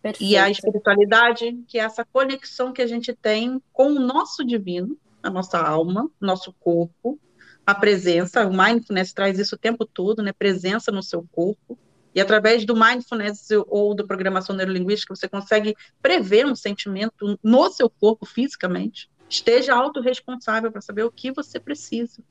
Perfeito. 0.00 0.30
E 0.30 0.36
a 0.36 0.50
espiritualidade, 0.50 1.64
que 1.66 1.78
é 1.78 1.82
essa 1.82 2.04
conexão 2.04 2.72
que 2.72 2.82
a 2.82 2.86
gente 2.86 3.14
tem 3.14 3.60
com 3.72 3.92
o 3.92 3.98
nosso 3.98 4.44
divino, 4.44 4.98
a 5.22 5.30
nossa 5.30 5.58
alma, 5.58 6.10
nosso 6.20 6.52
corpo, 6.60 7.18
a 7.66 7.74
presença, 7.74 8.46
o 8.46 8.50
mindfulness 8.50 9.12
traz 9.12 9.38
isso 9.38 9.54
o 9.54 9.58
tempo 9.58 9.86
todo, 9.86 10.22
né? 10.22 10.32
Presença 10.32 10.92
no 10.92 11.02
seu 11.02 11.26
corpo. 11.32 11.78
E 12.14 12.20
através 12.20 12.64
do 12.64 12.76
mindfulness 12.76 13.48
ou 13.66 13.94
da 13.94 14.04
programação 14.04 14.54
neurolinguística, 14.54 15.14
você 15.14 15.28
consegue 15.28 15.74
prever 16.00 16.46
um 16.46 16.54
sentimento 16.54 17.38
no 17.42 17.70
seu 17.70 17.90
corpo 17.90 18.24
fisicamente. 18.24 19.10
Esteja 19.28 19.74
autorresponsável 19.74 20.70
para 20.70 20.80
saber 20.80 21.02
o 21.02 21.10
que 21.10 21.32
você 21.32 21.58
precisa. 21.58 22.22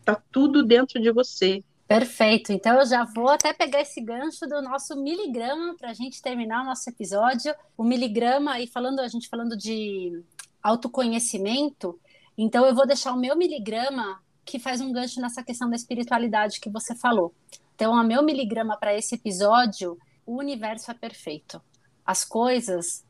Está 0.00 0.20
tudo 0.32 0.64
dentro 0.64 1.00
de 1.00 1.12
você. 1.12 1.62
Perfeito. 1.86 2.52
Então 2.52 2.80
eu 2.80 2.86
já 2.86 3.04
vou 3.04 3.28
até 3.28 3.52
pegar 3.52 3.82
esse 3.82 4.00
gancho 4.00 4.46
do 4.46 4.60
nosso 4.62 4.96
miligrama 4.96 5.76
para 5.76 5.90
a 5.90 5.94
gente 5.94 6.20
terminar 6.20 6.62
o 6.62 6.66
nosso 6.66 6.88
episódio. 6.88 7.54
O 7.76 7.84
miligrama, 7.84 8.58
e 8.58 8.66
falando, 8.66 9.00
a 9.00 9.08
gente 9.08 9.28
falando 9.28 9.56
de 9.56 10.20
autoconhecimento, 10.60 12.00
então 12.36 12.66
eu 12.66 12.74
vou 12.74 12.86
deixar 12.86 13.12
o 13.12 13.18
meu 13.18 13.36
miligrama 13.36 14.20
que 14.44 14.58
faz 14.58 14.80
um 14.80 14.92
gancho 14.92 15.20
nessa 15.20 15.42
questão 15.42 15.68
da 15.68 15.76
espiritualidade 15.76 16.60
que 16.60 16.70
você 16.70 16.94
falou. 16.94 17.34
Então, 17.74 17.94
a 17.94 18.04
meu 18.04 18.22
miligrama 18.22 18.76
para 18.76 18.96
esse 18.96 19.14
episódio, 19.14 19.98
o 20.26 20.36
universo 20.36 20.90
é 20.90 20.94
perfeito. 20.94 21.60
As 22.04 22.24
coisas 22.24 23.04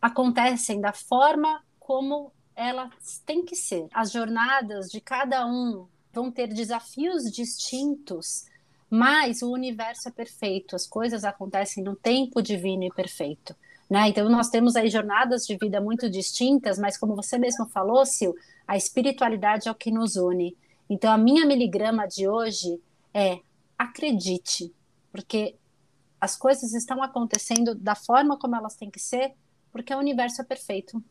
acontecem 0.00 0.80
da 0.80 0.92
forma 0.92 1.62
como 1.78 2.32
elas 2.54 3.22
têm 3.24 3.44
que 3.44 3.54
ser. 3.54 3.86
As 3.92 4.10
jornadas 4.10 4.88
de 4.88 5.00
cada 5.00 5.46
um 5.46 5.86
vão 6.12 6.30
ter 6.30 6.48
desafios 6.48 7.24
distintos, 7.30 8.46
mas 8.90 9.42
o 9.42 9.50
universo 9.50 10.08
é 10.08 10.12
perfeito. 10.12 10.74
As 10.74 10.86
coisas 10.86 11.24
acontecem 11.24 11.84
no 11.84 11.94
tempo 11.94 12.42
divino 12.42 12.84
e 12.84 12.90
perfeito. 12.90 13.54
Né? 13.88 14.08
Então, 14.08 14.28
nós 14.28 14.50
temos 14.50 14.76
aí 14.76 14.90
jornadas 14.90 15.46
de 15.46 15.56
vida 15.56 15.80
muito 15.80 16.10
distintas, 16.10 16.78
mas 16.78 16.98
como 16.98 17.16
você 17.16 17.38
mesmo 17.38 17.66
falou, 17.66 18.04
Sil, 18.04 18.36
a 18.66 18.76
espiritualidade 18.76 19.68
é 19.68 19.70
o 19.70 19.74
que 19.74 19.90
nos 19.90 20.16
une. 20.16 20.56
Então, 20.90 21.10
a 21.10 21.16
minha 21.16 21.46
miligrama 21.46 22.06
de 22.06 22.28
hoje 22.28 22.80
é 23.14 23.40
acredite, 23.78 24.74
porque 25.10 25.56
as 26.20 26.36
coisas 26.36 26.74
estão 26.74 27.02
acontecendo 27.02 27.74
da 27.74 27.94
forma 27.94 28.36
como 28.38 28.56
elas 28.56 28.76
têm 28.76 28.90
que 28.90 29.00
ser, 29.00 29.34
porque 29.70 29.94
o 29.94 29.98
universo 29.98 30.42
é 30.42 30.44
perfeito. 30.44 31.02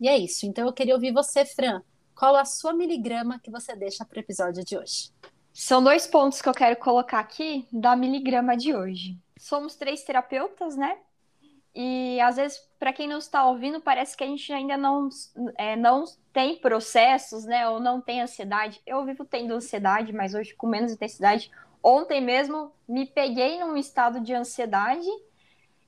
E 0.00 0.08
é 0.08 0.18
isso. 0.18 0.44
Então, 0.44 0.66
eu 0.66 0.72
queria 0.72 0.94
ouvir 0.94 1.12
você, 1.12 1.44
Fran. 1.44 1.82
Qual 2.14 2.34
a 2.34 2.44
sua 2.44 2.72
miligrama 2.72 3.38
que 3.38 3.50
você 3.50 3.74
deixa 3.74 4.04
para 4.04 4.16
o 4.16 4.20
episódio 4.20 4.64
de 4.64 4.76
hoje? 4.76 5.10
São 5.52 5.82
dois 5.82 6.06
pontos 6.06 6.42
que 6.42 6.48
eu 6.48 6.54
quero 6.54 6.76
colocar 6.76 7.20
aqui 7.20 7.66
da 7.72 7.96
miligrama 7.96 8.56
de 8.56 8.74
hoje. 8.74 9.18
Somos 9.38 9.74
três 9.74 10.02
terapeutas, 10.02 10.76
né? 10.76 10.98
E 11.78 12.18
às 12.22 12.36
vezes, 12.36 12.58
para 12.78 12.90
quem 12.90 13.06
não 13.06 13.18
está 13.18 13.44
ouvindo, 13.44 13.82
parece 13.82 14.16
que 14.16 14.24
a 14.24 14.26
gente 14.26 14.50
ainda 14.50 14.78
não, 14.78 15.10
é, 15.58 15.76
não 15.76 16.04
tem 16.32 16.56
processos, 16.56 17.44
né? 17.44 17.68
Ou 17.68 17.78
não 17.78 18.00
tem 18.00 18.22
ansiedade. 18.22 18.80
Eu 18.86 19.04
vivo 19.04 19.26
tendo 19.26 19.52
ansiedade, 19.52 20.10
mas 20.10 20.32
hoje 20.32 20.54
com 20.54 20.66
menos 20.66 20.90
intensidade. 20.90 21.50
Ontem 21.82 22.18
mesmo 22.22 22.72
me 22.88 23.04
peguei 23.04 23.60
num 23.60 23.76
estado 23.76 24.20
de 24.20 24.32
ansiedade. 24.32 25.06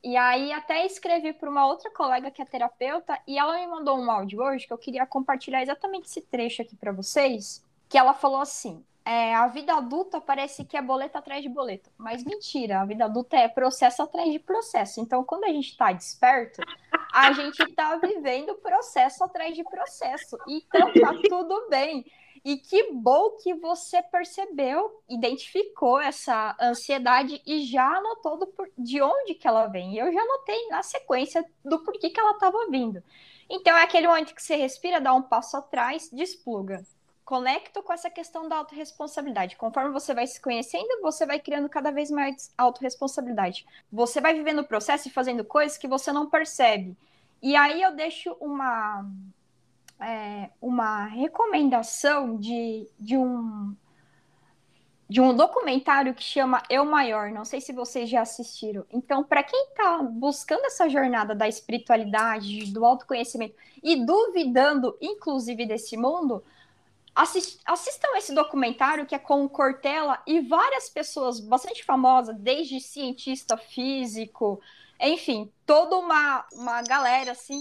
E 0.05 0.15
aí 0.15 0.53
até 0.53 0.85
escrevi 0.85 1.33
para 1.33 1.49
uma 1.49 1.67
outra 1.67 1.91
colega 1.91 2.31
que 2.31 2.43
é 2.43 2.45
terapeuta 2.45 3.19
e 3.27 3.39
ela 3.39 3.59
me 3.59 3.67
mandou 3.67 3.99
um 3.99 4.11
áudio 4.11 4.43
hoje 4.43 4.67
que 4.67 4.73
eu 4.73 4.79
queria 4.79 5.07
compartilhar 5.07 5.63
exatamente 5.63 6.05
esse 6.05 6.21
trecho 6.21 6.61
aqui 6.61 6.77
para 6.77 6.93
vocês, 6.93 7.65
que 7.89 7.97
ela 7.97 8.13
falou 8.13 8.43
assim: 8.43 8.85
é, 9.09 9.35
a 9.35 9.47
vida 9.47 9.73
adulta 9.73 10.21
parece 10.21 10.67
que 10.67 10.77
é 10.77 10.83
boleto 10.83 11.17
atrás 11.17 11.43
de 11.43 11.49
boleto. 11.49 11.91
Mas 11.97 12.23
mentira, 12.23 12.83
a 12.83 12.85
vida 12.85 13.07
adulta 13.07 13.39
é 13.39 13.49
processo 13.49 14.03
atrás 14.03 14.31
de 14.31 14.39
processo. 14.39 15.01
Então, 15.01 15.25
quando 15.25 15.45
a 15.45 15.49
gente 15.49 15.71
está 15.71 15.91
desperto, 15.93 16.61
a 17.11 17.33
gente 17.33 17.59
está 17.59 17.97
vivendo 17.97 18.55
processo 18.57 19.25
atrás 19.25 19.57
de 19.57 19.65
processo. 19.65 20.37
Então, 20.47 20.93
tá 20.93 21.15
tudo 21.27 21.71
bem. 21.71 22.05
E 22.45 22.59
que 22.59 22.93
bom 22.93 23.31
que 23.43 23.55
você 23.55 24.03
percebeu, 24.03 25.03
identificou 25.09 25.99
essa 25.99 26.55
ansiedade 26.61 27.41
e 27.47 27.63
já 27.65 27.87
anotou 27.87 28.37
do, 28.37 28.53
de 28.77 29.01
onde 29.01 29.35
que 29.37 29.49
ela 29.49 29.69
vem. 29.69 29.95
E 29.95 29.99
eu 30.01 30.13
já 30.13 30.21
anotei 30.21 30.69
na 30.69 30.83
sequência 30.83 31.43
do 31.65 31.83
porquê 31.83 32.11
que 32.11 32.21
ela 32.21 32.33
estava 32.33 32.67
vindo. 32.71 33.03
Então, 33.49 33.75
é 33.75 33.85
aquele 33.85 34.07
momento 34.07 34.35
que 34.35 34.43
você 34.43 34.57
respira, 34.57 35.01
dá 35.01 35.15
um 35.15 35.23
passo 35.23 35.57
atrás, 35.57 36.11
despluga 36.13 36.85
conecto 37.29 37.83
com 37.83 37.93
essa 37.93 38.09
questão 38.09 38.49
da 38.49 38.57
autorresponsabilidade. 38.57 39.55
Conforme 39.55 39.91
você 39.91 40.15
vai 40.15 40.27
se 40.27 40.41
conhecendo, 40.41 41.03
você 41.03 41.27
vai 41.27 41.39
criando 41.39 41.69
cada 41.69 41.91
vez 41.91 42.11
mais 42.11 42.51
autorresponsabilidade. 42.57 43.67
Você 43.93 44.19
vai 44.19 44.33
vivendo 44.33 44.61
o 44.61 44.67
processo 44.67 45.09
e 45.09 45.11
fazendo 45.11 45.45
coisas 45.45 45.77
que 45.77 45.87
você 45.87 46.11
não 46.11 46.31
percebe. 46.31 46.97
E 47.43 47.55
aí 47.55 47.83
eu 47.83 47.95
deixo 47.95 48.35
uma, 48.41 49.07
é, 50.01 50.49
uma 50.59 51.05
recomendação 51.05 52.39
de, 52.39 52.89
de 52.99 53.19
um 53.19 53.77
de 55.07 55.23
um 55.23 55.35
documentário 55.35 56.15
que 56.15 56.23
chama 56.23 56.63
Eu 56.69 56.85
Maior. 56.85 57.31
Não 57.31 57.45
sei 57.45 57.61
se 57.61 57.73
vocês 57.73 58.09
já 58.09 58.23
assistiram. 58.23 58.87
Então, 58.91 59.25
para 59.25 59.43
quem 59.43 59.69
está 59.69 60.03
buscando 60.03 60.65
essa 60.67 60.89
jornada 60.89 61.35
da 61.35 61.49
espiritualidade, 61.49 62.71
do 62.73 62.85
autoconhecimento 62.85 63.55
e 63.83 64.05
duvidando, 64.05 64.97
inclusive, 65.01 65.65
desse 65.67 65.97
mundo, 65.97 66.45
assist, 67.19 67.59
assistam 67.67 68.17
esse 68.17 68.33
documentário 68.33 69.05
que 69.05 69.15
é 69.15 69.19
com 69.19 69.45
o 69.45 69.49
Cortella 69.49 70.23
e 70.25 70.41
várias 70.41 70.89
pessoas 70.89 71.41
bastante 71.41 71.85
famosas, 71.85 72.37
desde 72.39 72.81
cientista 72.81 73.57
físico, 73.57 74.61
enfim, 75.01 75.51
toda 75.67 75.97
uma, 75.97 76.47
uma 76.53 76.81
galera 76.83 77.33
assim 77.33 77.61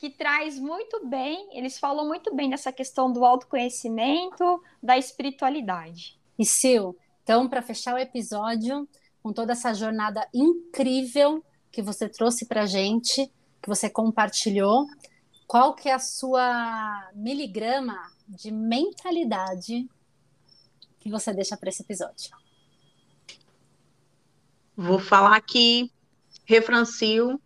que 0.00 0.10
traz 0.10 0.58
muito 0.58 1.06
bem, 1.06 1.48
eles 1.52 1.78
falam 1.78 2.06
muito 2.06 2.34
bem 2.34 2.50
dessa 2.50 2.72
questão 2.72 3.10
do 3.10 3.24
autoconhecimento, 3.24 4.62
da 4.82 4.98
espiritualidade. 4.98 6.18
E 6.36 6.44
Sil, 6.44 6.92
então, 7.22 7.48
para 7.48 7.62
fechar 7.62 7.94
o 7.94 7.98
episódio, 7.98 8.86
com 9.22 9.32
toda 9.32 9.52
essa 9.52 9.72
jornada 9.72 10.28
incrível 10.34 11.42
que 11.72 11.80
você 11.80 12.08
trouxe 12.08 12.44
para 12.44 12.66
gente, 12.66 13.32
que 13.62 13.68
você 13.68 13.88
compartilhou, 13.88 14.86
qual 15.46 15.74
que 15.74 15.88
é 15.88 15.94
a 15.94 15.98
sua 15.98 17.10
miligrama 17.14 18.15
de 18.28 18.50
mentalidade 18.50 19.88
que 21.00 21.10
você 21.10 21.32
deixa 21.32 21.56
para 21.56 21.68
esse 21.68 21.82
episódio? 21.82 22.30
Vou 24.76 24.98
falar 24.98 25.36
aqui, 25.36 25.90
Refrancio, 26.44 27.40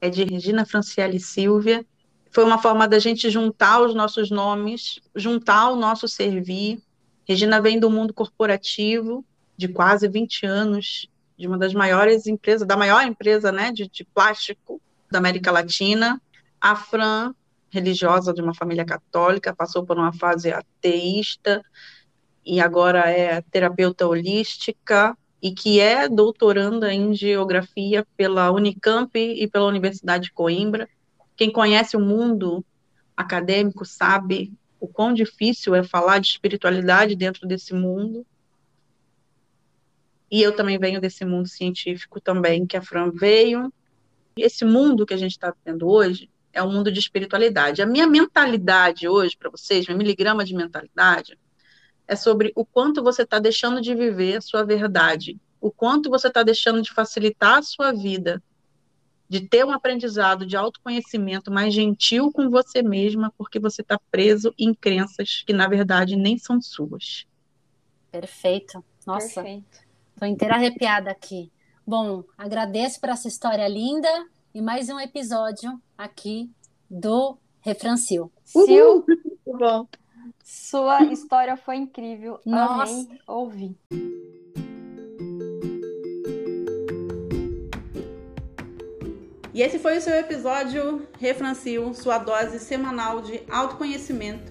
é 0.00 0.08
de 0.08 0.24
Regina 0.24 0.64
Franciele 0.64 1.18
Silvia. 1.18 1.84
Foi 2.30 2.44
uma 2.44 2.58
forma 2.58 2.86
da 2.86 2.98
gente 2.98 3.28
juntar 3.28 3.80
os 3.82 3.94
nossos 3.94 4.30
nomes, 4.30 5.00
juntar 5.16 5.70
o 5.70 5.76
nosso 5.76 6.06
servir, 6.06 6.80
Regina 7.30 7.60
vem 7.60 7.78
do 7.78 7.88
mundo 7.88 8.12
corporativo, 8.12 9.24
de 9.56 9.68
quase 9.68 10.08
20 10.08 10.46
anos, 10.46 11.08
de 11.38 11.46
uma 11.46 11.56
das 11.56 11.72
maiores 11.72 12.26
empresas, 12.26 12.66
da 12.66 12.76
maior 12.76 13.06
empresa 13.06 13.52
né, 13.52 13.70
de, 13.70 13.88
de 13.88 14.04
plástico 14.04 14.80
da 15.08 15.18
América 15.18 15.52
Latina. 15.52 16.20
A 16.60 16.74
Fran, 16.74 17.32
religiosa 17.70 18.34
de 18.34 18.42
uma 18.42 18.54
família 18.54 18.84
católica, 18.84 19.54
passou 19.54 19.84
por 19.84 19.96
uma 19.96 20.12
fase 20.12 20.52
ateísta 20.52 21.64
e 22.44 22.60
agora 22.60 23.08
é 23.08 23.40
terapeuta 23.42 24.06
holística 24.06 25.16
e 25.40 25.52
que 25.52 25.80
é 25.80 26.08
doutoranda 26.08 26.92
em 26.92 27.14
geografia 27.14 28.06
pela 28.16 28.50
Unicamp 28.50 29.18
e 29.18 29.48
pela 29.48 29.66
Universidade 29.66 30.24
de 30.24 30.32
Coimbra. 30.32 30.88
Quem 31.36 31.50
conhece 31.50 31.96
o 31.96 32.00
mundo 32.00 32.64
acadêmico 33.16 33.84
sabe 33.84 34.52
o 34.78 34.88
quão 34.88 35.14
difícil 35.14 35.74
é 35.74 35.82
falar 35.82 36.18
de 36.18 36.28
espiritualidade 36.28 37.14
dentro 37.14 37.46
desse 37.46 37.72
mundo. 37.72 38.26
E 40.30 40.42
eu 40.42 40.54
também 40.54 40.78
venho 40.78 41.00
desse 41.00 41.24
mundo 41.24 41.48
científico 41.48 42.20
também, 42.20 42.66
que 42.66 42.76
a 42.76 42.82
Fran 42.82 43.10
veio. 43.10 43.72
Esse 44.36 44.64
mundo 44.64 45.04
que 45.04 45.14
a 45.14 45.16
gente 45.16 45.32
está 45.32 45.54
vendo 45.64 45.88
hoje 45.88 46.30
é 46.52 46.62
um 46.62 46.72
mundo 46.72 46.90
de 46.90 46.98
espiritualidade. 46.98 47.82
A 47.82 47.86
minha 47.86 48.06
mentalidade 48.06 49.08
hoje, 49.08 49.36
para 49.36 49.50
vocês, 49.50 49.86
meu 49.86 49.96
miligrama 49.96 50.44
de 50.44 50.54
mentalidade, 50.54 51.38
é 52.06 52.16
sobre 52.16 52.52
o 52.56 52.64
quanto 52.64 53.02
você 53.02 53.22
está 53.22 53.38
deixando 53.38 53.80
de 53.80 53.94
viver 53.94 54.38
a 54.38 54.40
sua 54.40 54.64
verdade, 54.64 55.38
o 55.60 55.70
quanto 55.70 56.10
você 56.10 56.28
está 56.28 56.42
deixando 56.42 56.82
de 56.82 56.92
facilitar 56.92 57.58
a 57.58 57.62
sua 57.62 57.92
vida, 57.92 58.42
de 59.28 59.40
ter 59.40 59.64
um 59.64 59.70
aprendizado 59.70 60.44
de 60.44 60.56
autoconhecimento 60.56 61.52
mais 61.52 61.72
gentil 61.72 62.32
com 62.32 62.50
você 62.50 62.82
mesma, 62.82 63.32
porque 63.38 63.60
você 63.60 63.80
está 63.80 63.98
preso 64.10 64.52
em 64.58 64.74
crenças 64.74 65.44
que, 65.46 65.52
na 65.52 65.68
verdade, 65.68 66.16
nem 66.16 66.36
são 66.36 66.60
suas. 66.60 67.26
Perfeito. 68.10 68.84
Nossa, 69.06 69.44
estou 70.12 70.26
inteira 70.26 70.56
arrepiada 70.56 71.12
aqui. 71.12 71.52
Bom, 71.86 72.24
agradeço 72.36 73.00
por 73.00 73.08
essa 73.08 73.28
história 73.28 73.66
linda 73.68 74.08
e 74.52 74.60
mais 74.60 74.88
um 74.88 74.98
episódio 74.98 75.80
aqui 75.96 76.50
do 76.90 77.38
Refrancil. 77.60 78.32
Sil, 78.44 79.06
bom. 79.46 79.86
sua 80.42 81.04
história 81.04 81.56
foi 81.56 81.76
incrível. 81.76 82.40
Nossa. 82.44 82.92
Amei 82.92 83.20
ouvir. 83.26 83.76
E 89.54 89.62
esse 89.62 89.78
foi 89.78 89.98
o 89.98 90.00
seu 90.00 90.14
episódio 90.14 91.06
Refrancio, 91.18 91.92
sua 91.94 92.18
dose 92.18 92.58
semanal 92.58 93.20
de 93.20 93.42
autoconhecimento, 93.48 94.50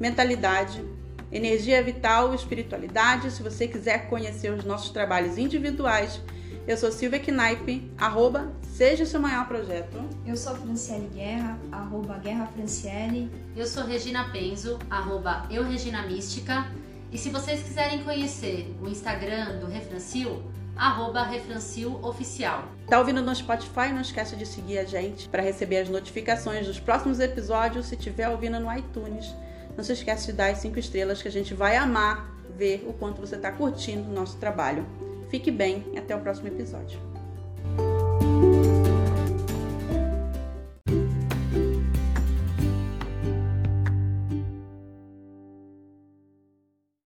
mentalidade, 0.00 0.82
energia 1.30 1.82
vital 1.82 2.32
e 2.32 2.36
espiritualidade. 2.36 3.30
Se 3.30 3.42
você 3.42 3.68
quiser 3.68 4.08
conhecer 4.08 4.52
os 4.52 4.64
nossos 4.64 4.90
trabalhos 4.90 5.36
individuais, 5.36 6.20
eu 6.66 6.76
sou 6.76 6.90
Silvia 6.90 7.20
Knaipe, 7.20 7.90
arroba 7.98 8.50
Seja 8.74 9.04
o 9.04 9.06
seu 9.06 9.20
maior 9.20 9.46
projeto. 9.46 9.96
Eu 10.26 10.36
sou 10.36 10.56
Franciele 10.56 11.08
Guerra, 11.14 11.56
arroba 11.70 12.18
Guerra 12.18 12.46
Franciele. 12.46 13.30
Eu 13.56 13.66
sou 13.66 13.84
Regina 13.84 14.30
Penzo, 14.32 14.80
arroba 14.90 15.46
Eu 15.48 15.62
Regina 15.62 16.02
Mística. 16.02 16.66
E 17.12 17.18
se 17.18 17.30
vocês 17.30 17.62
quiserem 17.62 18.02
conhecer 18.02 18.74
o 18.82 18.88
Instagram 18.88 19.60
do 19.60 19.66
Refrancil, 19.66 20.42
arroba 20.74 21.22
Refrancil 21.22 22.00
Oficial. 22.02 22.64
Tá 22.88 22.98
ouvindo 22.98 23.22
no 23.22 23.32
Spotify? 23.32 23.92
Não 23.92 24.00
esquece 24.00 24.34
de 24.34 24.44
seguir 24.44 24.78
a 24.78 24.84
gente 24.84 25.28
para 25.28 25.40
receber 25.40 25.78
as 25.78 25.88
notificações 25.88 26.66
dos 26.66 26.80
próximos 26.80 27.20
episódios. 27.20 27.86
Se 27.86 27.96
tiver 27.96 28.28
ouvindo 28.28 28.58
no 28.58 28.76
iTunes, 28.76 29.32
não 29.76 29.84
se 29.84 29.92
esquece 29.92 30.26
de 30.26 30.32
dar 30.32 30.50
as 30.50 30.58
cinco 30.58 30.80
estrelas 30.80 31.22
que 31.22 31.28
a 31.28 31.32
gente 31.32 31.54
vai 31.54 31.76
amar 31.76 32.34
ver 32.56 32.84
o 32.88 32.92
quanto 32.92 33.20
você 33.20 33.36
está 33.36 33.52
curtindo 33.52 34.10
o 34.10 34.12
nosso 34.12 34.36
trabalho. 34.38 34.84
Fique 35.28 35.50
bem 35.50 35.84
até 35.96 36.14
o 36.14 36.20
próximo 36.20 36.48
episódio. 36.48 37.13